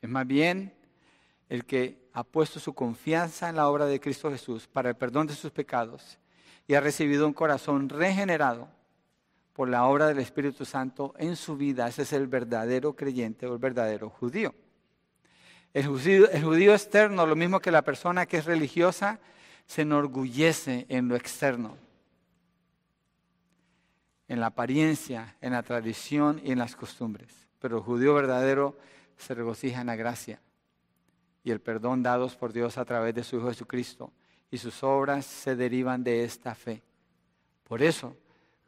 Es 0.00 0.08
más 0.08 0.26
bien 0.26 0.74
el 1.48 1.66
que 1.66 2.08
ha 2.14 2.24
puesto 2.24 2.60
su 2.60 2.74
confianza 2.74 3.50
en 3.50 3.56
la 3.56 3.68
obra 3.68 3.86
de 3.86 4.00
Cristo 4.00 4.30
Jesús 4.30 4.66
para 4.66 4.88
el 4.88 4.96
perdón 4.96 5.26
de 5.26 5.34
sus 5.34 5.50
pecados 5.50 6.18
y 6.66 6.74
ha 6.74 6.80
recibido 6.80 7.26
un 7.26 7.34
corazón 7.34 7.88
regenerado 7.88 8.68
por 9.54 9.68
la 9.68 9.86
obra 9.86 10.08
del 10.08 10.18
Espíritu 10.18 10.64
Santo 10.64 11.14
en 11.16 11.36
su 11.36 11.56
vida. 11.56 11.88
Ese 11.88 12.02
es 12.02 12.12
el 12.12 12.26
verdadero 12.26 12.94
creyente 12.94 13.46
o 13.46 13.54
el 13.54 13.58
verdadero 13.58 14.10
judío. 14.10 14.54
El 15.72 15.86
judío, 15.86 16.72
externo, 16.72 17.26
lo 17.26 17.34
mismo 17.34 17.60
que 17.60 17.70
la 17.70 17.82
persona 17.82 18.26
que 18.26 18.36
es 18.36 18.44
religiosa, 18.44 19.18
se 19.66 19.82
enorgullece 19.82 20.86
en 20.88 21.08
lo 21.08 21.16
externo, 21.16 21.76
en 24.28 24.40
la 24.40 24.46
apariencia, 24.46 25.36
en 25.40 25.52
la 25.52 25.62
tradición 25.62 26.40
y 26.44 26.52
en 26.52 26.58
las 26.58 26.76
costumbres. 26.76 27.48
Pero 27.58 27.78
el 27.78 27.82
judío 27.82 28.14
verdadero 28.14 28.76
se 29.16 29.34
regocija 29.34 29.80
en 29.80 29.86
la 29.86 29.96
gracia 29.96 30.40
y 31.42 31.50
el 31.50 31.60
perdón 31.60 32.02
dados 32.02 32.36
por 32.36 32.52
Dios 32.52 32.76
a 32.78 32.84
través 32.84 33.14
de 33.14 33.24
su 33.24 33.36
Hijo 33.36 33.48
Jesucristo 33.48 34.12
y 34.50 34.58
sus 34.58 34.82
obras 34.82 35.26
se 35.26 35.56
derivan 35.56 36.04
de 36.04 36.24
esta 36.24 36.54
fe. 36.54 36.82
Por 37.64 37.82
eso 37.82 38.16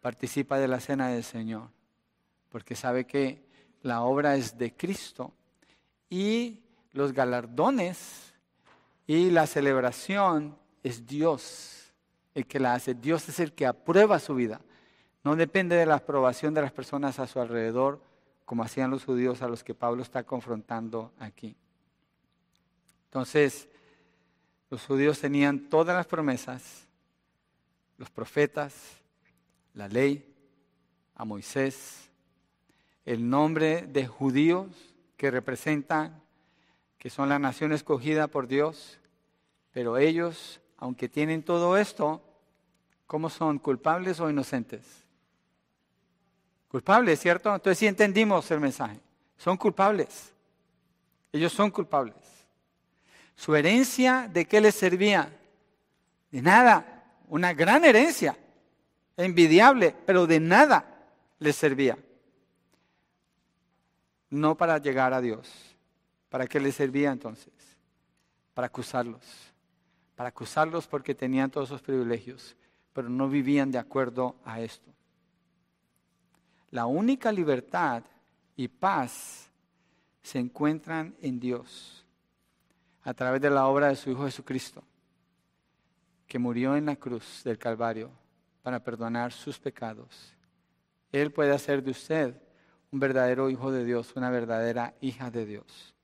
participa 0.01 0.59
de 0.59 0.69
la 0.69 0.81
cena 0.81 1.09
del 1.09 1.25
Señor, 1.25 1.69
porque 2.49 2.75
sabe 2.75 3.07
que 3.07 3.45
la 3.83 4.03
obra 4.03 4.37
es 4.37 4.57
de 4.57 4.75
Cristo 4.75 5.33
y 6.09 6.61
los 6.93 7.13
galardones 7.13 8.35
y 9.07 9.31
la 9.31 9.47
celebración 9.47 10.57
es 10.83 11.07
Dios 11.07 11.93
el 12.35 12.47
que 12.47 12.61
la 12.61 12.75
hace. 12.75 12.95
Dios 12.95 13.29
es 13.29 13.41
el 13.41 13.53
que 13.53 13.67
aprueba 13.67 14.19
su 14.19 14.35
vida. 14.35 14.61
No 15.25 15.37
depende 15.37 15.77
de 15.77 15.87
la 15.87 15.97
aprobación 15.97 16.55
de 16.55 16.63
las 16.63 16.73
personas 16.73 17.19
a 17.19 17.27
su 17.27 17.41
alrededor, 17.41 18.01
como 18.45 18.63
hacían 18.63 18.91
los 18.91 19.05
judíos 19.05 19.43
a 19.43 19.49
los 19.49 19.65
que 19.65 19.75
Pablo 19.75 20.03
está 20.03 20.23
confrontando 20.23 21.13
aquí. 21.19 21.57
Entonces, 23.07 23.69
los 24.71 24.85
judíos 24.85 25.21
tenían 25.21 25.69
todas 25.69 25.97
las 25.97 26.07
promesas, 26.07 26.87
los 27.99 28.11
profetas, 28.11 28.75
la 29.77 29.89
ley, 29.89 30.35
a 31.15 31.25
Moisés, 31.25 32.11
el 33.05 33.29
nombre 33.29 33.83
de 33.83 34.07
judíos 34.07 34.69
que 35.17 35.31
representan 35.31 36.23
que 36.99 37.11
son 37.11 37.29
la 37.29 37.39
nación 37.39 37.73
escogida 37.73 38.27
por 38.27 38.49
Dios, 38.49 38.99
pero 39.71 39.99
ellos, 39.99 40.61
aunque 40.79 41.09
tienen 41.09 41.43
todo 41.43 41.77
esto, 41.77 42.23
¿cómo 43.07 43.29
son? 43.29 43.59
¿Culpables 43.59 44.19
o 44.19 44.31
inocentes? 44.31 45.05
Culpables, 46.69 47.21
¿cierto? 47.21 47.55
Entonces 47.55 47.79
sí 47.79 47.87
entendimos 47.87 48.51
el 48.51 48.61
mensaje. 48.61 48.99
Son 49.37 49.59
culpables. 49.59 50.33
Ellos 51.33 51.53
son 51.53 51.71
culpables. 51.71 52.17
Su 53.37 53.55
herencia, 53.55 54.29
¿de 54.33 54.47
qué 54.47 54.61
les 54.61 54.75
servía? 54.75 55.31
De 56.31 56.41
nada. 56.41 57.05
Una 57.29 57.53
gran 57.53 57.85
herencia 57.85 58.37
envidiable, 59.17 59.95
pero 60.05 60.27
de 60.27 60.41
nada 60.41 60.85
les 61.39 61.57
servía. 61.57 61.99
No 64.31 64.57
para 64.57 64.79
llegar 64.79 65.13
a 65.13 65.21
Dios. 65.21 65.77
¿Para 66.29 66.47
qué 66.47 66.61
les 66.61 66.75
servía 66.75 67.13
entonces? 67.13 67.53
Para 68.55 68.67
acusarlos. 68.67 69.23
Para 70.15 70.31
acusarlos 70.31 70.87
porque 70.87 71.15
tenían 71.15 71.51
todos 71.51 71.69
esos 71.69 71.83
privilegios, 71.83 72.57
pero 72.93 73.09
no 73.09 73.29
vivían 73.29 73.71
de 73.71 73.79
acuerdo 73.79 74.37
a 74.45 74.61
esto. 74.61 74.91
La 76.71 76.87
única 76.87 77.31
libertad 77.31 78.03
y 78.57 78.69
paz 78.69 79.51
se 80.23 80.39
encuentran 80.39 81.15
en 81.21 81.39
Dios 81.39 82.05
a 83.03 83.15
través 83.15 83.41
de 83.41 83.51
la 83.51 83.67
obra 83.67 83.89
de 83.89 83.97
su 83.97 84.11
Hijo 84.11 84.25
Jesucristo, 84.25 84.83
que 86.27 86.39
murió 86.39 86.75
en 86.75 86.87
la 86.87 86.97
cruz 86.97 87.43
del 87.45 87.57
Calvario 87.57 88.11
para 88.67 88.83
perdonar 88.83 89.33
sus 89.33 89.61
pecados. 89.61 90.35
Él 91.13 91.31
puede 91.31 91.53
hacer 91.53 91.85
de 91.85 91.93
usted 91.93 92.35
un 92.91 92.99
verdadero 92.99 93.49
hijo 93.49 93.71
de 93.71 93.85
Dios, 93.85 94.13
una 94.17 94.29
verdadera 94.29 94.93
hija 95.01 95.31
de 95.31 95.47
Dios. 95.47 95.95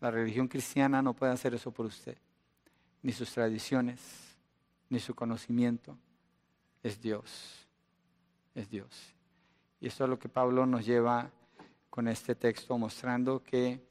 La 0.00 0.08
religión 0.12 0.46
cristiana 0.46 1.02
no 1.02 1.14
puede 1.14 1.32
hacer 1.32 1.52
eso 1.52 1.72
por 1.72 1.86
usted, 1.86 2.16
ni 3.02 3.10
sus 3.10 3.32
tradiciones, 3.32 3.98
ni 4.88 5.00
su 5.00 5.16
conocimiento. 5.16 5.98
Es 6.84 7.00
Dios, 7.00 7.66
es 8.54 8.70
Dios. 8.70 9.16
Y 9.80 9.88
esto 9.88 10.04
es 10.04 10.10
lo 10.10 10.16
que 10.16 10.28
Pablo 10.28 10.64
nos 10.64 10.86
lleva 10.86 11.28
con 11.90 12.06
este 12.06 12.36
texto, 12.36 12.78
mostrando 12.78 13.42
que 13.42 13.84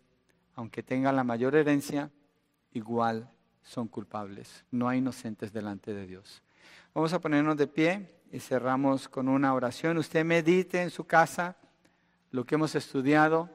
aunque 0.56 0.84
tenga 0.84 1.12
la 1.12 1.26
mayor 1.26 1.54
herencia, 1.54 2.10
igual 2.72 3.30
son 3.62 3.90
culpables. 3.90 4.64
No 4.72 4.88
hay 4.88 5.00
inocentes 5.00 5.52
delante 5.52 5.94
de 5.94 6.08
Dios. 6.08 6.42
Vamos 6.94 7.12
a 7.12 7.20
ponernos 7.20 7.58
de 7.58 7.68
pie 7.68 8.21
y 8.32 8.40
cerramos 8.40 9.10
con 9.10 9.28
una 9.28 9.54
oración. 9.54 9.98
Usted 9.98 10.24
medite 10.24 10.82
en 10.82 10.90
su 10.90 11.06
casa 11.06 11.58
lo 12.32 12.46
que 12.46 12.56
hemos 12.56 12.76
estudiado. 12.76 13.50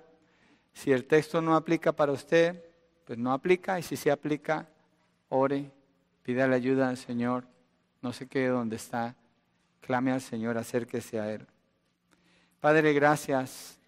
Si 0.75 0.93
el 0.93 1.07
texto 1.07 1.41
no 1.41 1.57
aplica 1.57 1.93
para 1.93 2.12
usted, 2.12 2.62
pues 3.07 3.19
no 3.19 3.33
aplica. 3.33 3.79
Y 3.79 3.83
si 3.83 3.97
se 3.97 4.11
aplica, 4.11 4.69
ore, 5.31 5.71
pida 6.23 6.47
la 6.47 6.57
ayuda 6.57 6.89
al 6.89 6.99
Señor. 6.99 7.45
No 8.03 8.12
se 8.12 8.27
quede 8.27 8.49
donde 8.49 8.77
está. 8.77 9.15
Clame 9.81 10.12
al 10.12 10.21
Señor, 10.21 10.59
acérquese 10.59 11.19
a 11.19 11.33
Él. 11.33 11.47
Padre, 12.61 12.93
gracias 12.93 13.79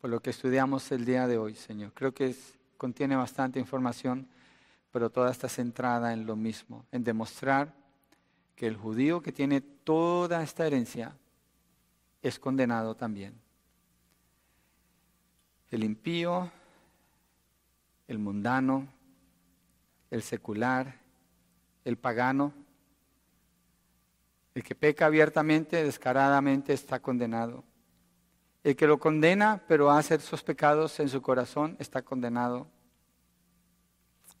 por 0.00 0.08
lo 0.08 0.20
que 0.20 0.30
estudiamos 0.30 0.90
el 0.92 1.04
día 1.04 1.26
de 1.26 1.36
hoy, 1.36 1.54
Señor. 1.54 1.92
Creo 1.92 2.14
que 2.14 2.34
contiene 2.78 3.16
bastante 3.16 3.58
información, 3.58 4.28
pero 4.92 5.10
toda 5.10 5.32
está 5.32 5.48
centrada 5.48 6.12
en 6.12 6.24
lo 6.24 6.36
mismo, 6.36 6.86
en 6.92 7.04
demostrar 7.04 7.74
que 8.56 8.66
el 8.66 8.76
judío 8.76 9.20
que 9.20 9.32
tiene 9.32 9.60
toda 9.60 10.42
esta 10.42 10.66
herencia 10.66 11.14
es 12.22 12.38
condenado 12.38 12.96
también. 12.96 13.38
El 15.70 15.84
impío, 15.84 16.50
el 18.08 18.18
mundano, 18.18 18.88
el 20.10 20.22
secular, 20.22 20.98
el 21.84 21.98
pagano, 21.98 22.52
el 24.54 24.64
que 24.64 24.74
peca 24.74 25.04
abiertamente, 25.04 25.84
descaradamente, 25.84 26.72
está 26.72 26.98
condenado. 27.00 27.62
El 28.64 28.74
que 28.74 28.86
lo 28.86 28.98
condena, 28.98 29.62
pero 29.68 29.90
hace 29.90 30.14
esos 30.14 30.42
pecados 30.42 30.98
en 30.98 31.10
su 31.10 31.20
corazón, 31.20 31.76
está 31.78 32.00
condenado. 32.00 32.68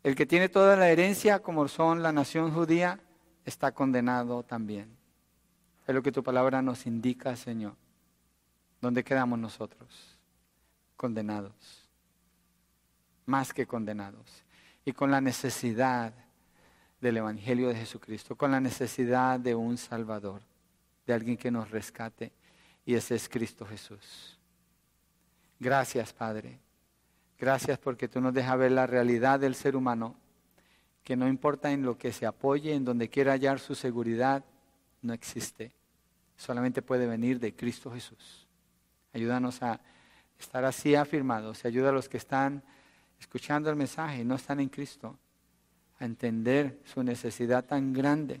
El 0.02 0.16
que 0.16 0.24
tiene 0.24 0.48
toda 0.48 0.74
la 0.74 0.88
herencia, 0.88 1.42
como 1.42 1.68
son 1.68 2.02
la 2.02 2.12
nación 2.12 2.52
judía, 2.52 2.98
está 3.46 3.72
condenado 3.72 4.42
también. 4.42 4.94
Es 5.86 5.94
lo 5.94 6.02
que 6.02 6.12
tu 6.12 6.22
palabra 6.22 6.60
nos 6.60 6.84
indica, 6.84 7.34
Señor. 7.36 7.74
¿Dónde 8.80 9.04
quedamos 9.04 9.38
nosotros? 9.38 10.18
Condenados. 10.96 11.88
Más 13.24 13.54
que 13.54 13.66
condenados. 13.66 14.44
Y 14.84 14.92
con 14.92 15.10
la 15.10 15.20
necesidad 15.20 16.12
del 17.00 17.18
Evangelio 17.18 17.68
de 17.68 17.76
Jesucristo, 17.76 18.36
con 18.36 18.50
la 18.50 18.60
necesidad 18.60 19.38
de 19.38 19.54
un 19.54 19.78
Salvador, 19.78 20.42
de 21.06 21.14
alguien 21.14 21.36
que 21.36 21.50
nos 21.50 21.70
rescate. 21.70 22.32
Y 22.84 22.94
ese 22.94 23.14
es 23.14 23.28
Cristo 23.28 23.64
Jesús. 23.64 24.38
Gracias, 25.60 26.12
Padre. 26.12 26.58
Gracias 27.38 27.78
porque 27.78 28.08
tú 28.08 28.20
nos 28.20 28.34
dejas 28.34 28.58
ver 28.58 28.72
la 28.72 28.86
realidad 28.86 29.38
del 29.38 29.54
ser 29.54 29.76
humano 29.76 30.16
que 31.06 31.14
no 31.14 31.28
importa 31.28 31.70
en 31.70 31.84
lo 31.84 31.96
que 31.96 32.12
se 32.12 32.26
apoye, 32.26 32.74
en 32.74 32.84
donde 32.84 33.08
quiera 33.08 33.30
hallar 33.30 33.60
su 33.60 33.76
seguridad, 33.76 34.44
no 35.02 35.12
existe. 35.12 35.70
Solamente 36.36 36.82
puede 36.82 37.06
venir 37.06 37.38
de 37.38 37.54
Cristo 37.54 37.92
Jesús. 37.92 38.48
Ayúdanos 39.12 39.62
a 39.62 39.80
estar 40.36 40.64
así 40.64 40.96
afirmados 40.96 41.62
y 41.62 41.68
ayuda 41.68 41.90
a 41.90 41.92
los 41.92 42.08
que 42.08 42.16
están 42.16 42.60
escuchando 43.20 43.70
el 43.70 43.76
mensaje 43.76 44.22
y 44.22 44.24
no 44.24 44.34
están 44.34 44.58
en 44.58 44.68
Cristo 44.68 45.16
a 46.00 46.04
entender 46.04 46.80
su 46.84 47.04
necesidad 47.04 47.64
tan 47.64 47.92
grande 47.92 48.40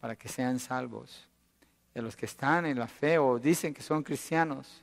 para 0.00 0.16
que 0.16 0.30
sean 0.30 0.58
salvos. 0.58 1.28
Y 1.94 1.98
a 1.98 2.02
los 2.02 2.16
que 2.16 2.24
están 2.24 2.64
en 2.64 2.78
la 2.78 2.88
fe 2.88 3.18
o 3.18 3.38
dicen 3.38 3.74
que 3.74 3.82
son 3.82 4.02
cristianos, 4.02 4.82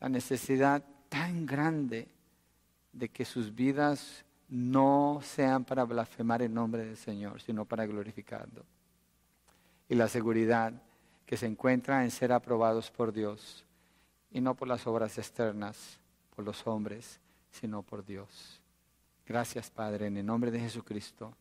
la 0.00 0.08
necesidad 0.08 0.84
tan 1.08 1.46
grande 1.46 2.08
de 2.92 3.08
que 3.08 3.24
sus 3.24 3.54
vidas 3.54 4.25
no 4.48 5.20
sean 5.22 5.64
para 5.64 5.84
blasfemar 5.84 6.42
el 6.42 6.52
nombre 6.52 6.84
del 6.84 6.96
Señor, 6.96 7.40
sino 7.40 7.64
para 7.64 7.86
glorificarlo. 7.86 8.64
Y 9.88 9.94
la 9.94 10.08
seguridad 10.08 10.72
que 11.24 11.36
se 11.36 11.46
encuentra 11.46 12.04
en 12.04 12.10
ser 12.10 12.32
aprobados 12.32 12.90
por 12.90 13.12
Dios 13.12 13.64
y 14.30 14.40
no 14.40 14.54
por 14.54 14.68
las 14.68 14.86
obras 14.86 15.18
externas, 15.18 15.98
por 16.34 16.44
los 16.44 16.66
hombres, 16.66 17.20
sino 17.50 17.82
por 17.82 18.04
Dios. 18.04 18.60
Gracias, 19.26 19.70
Padre, 19.70 20.06
en 20.06 20.16
el 20.18 20.26
nombre 20.26 20.50
de 20.50 20.60
Jesucristo. 20.60 21.34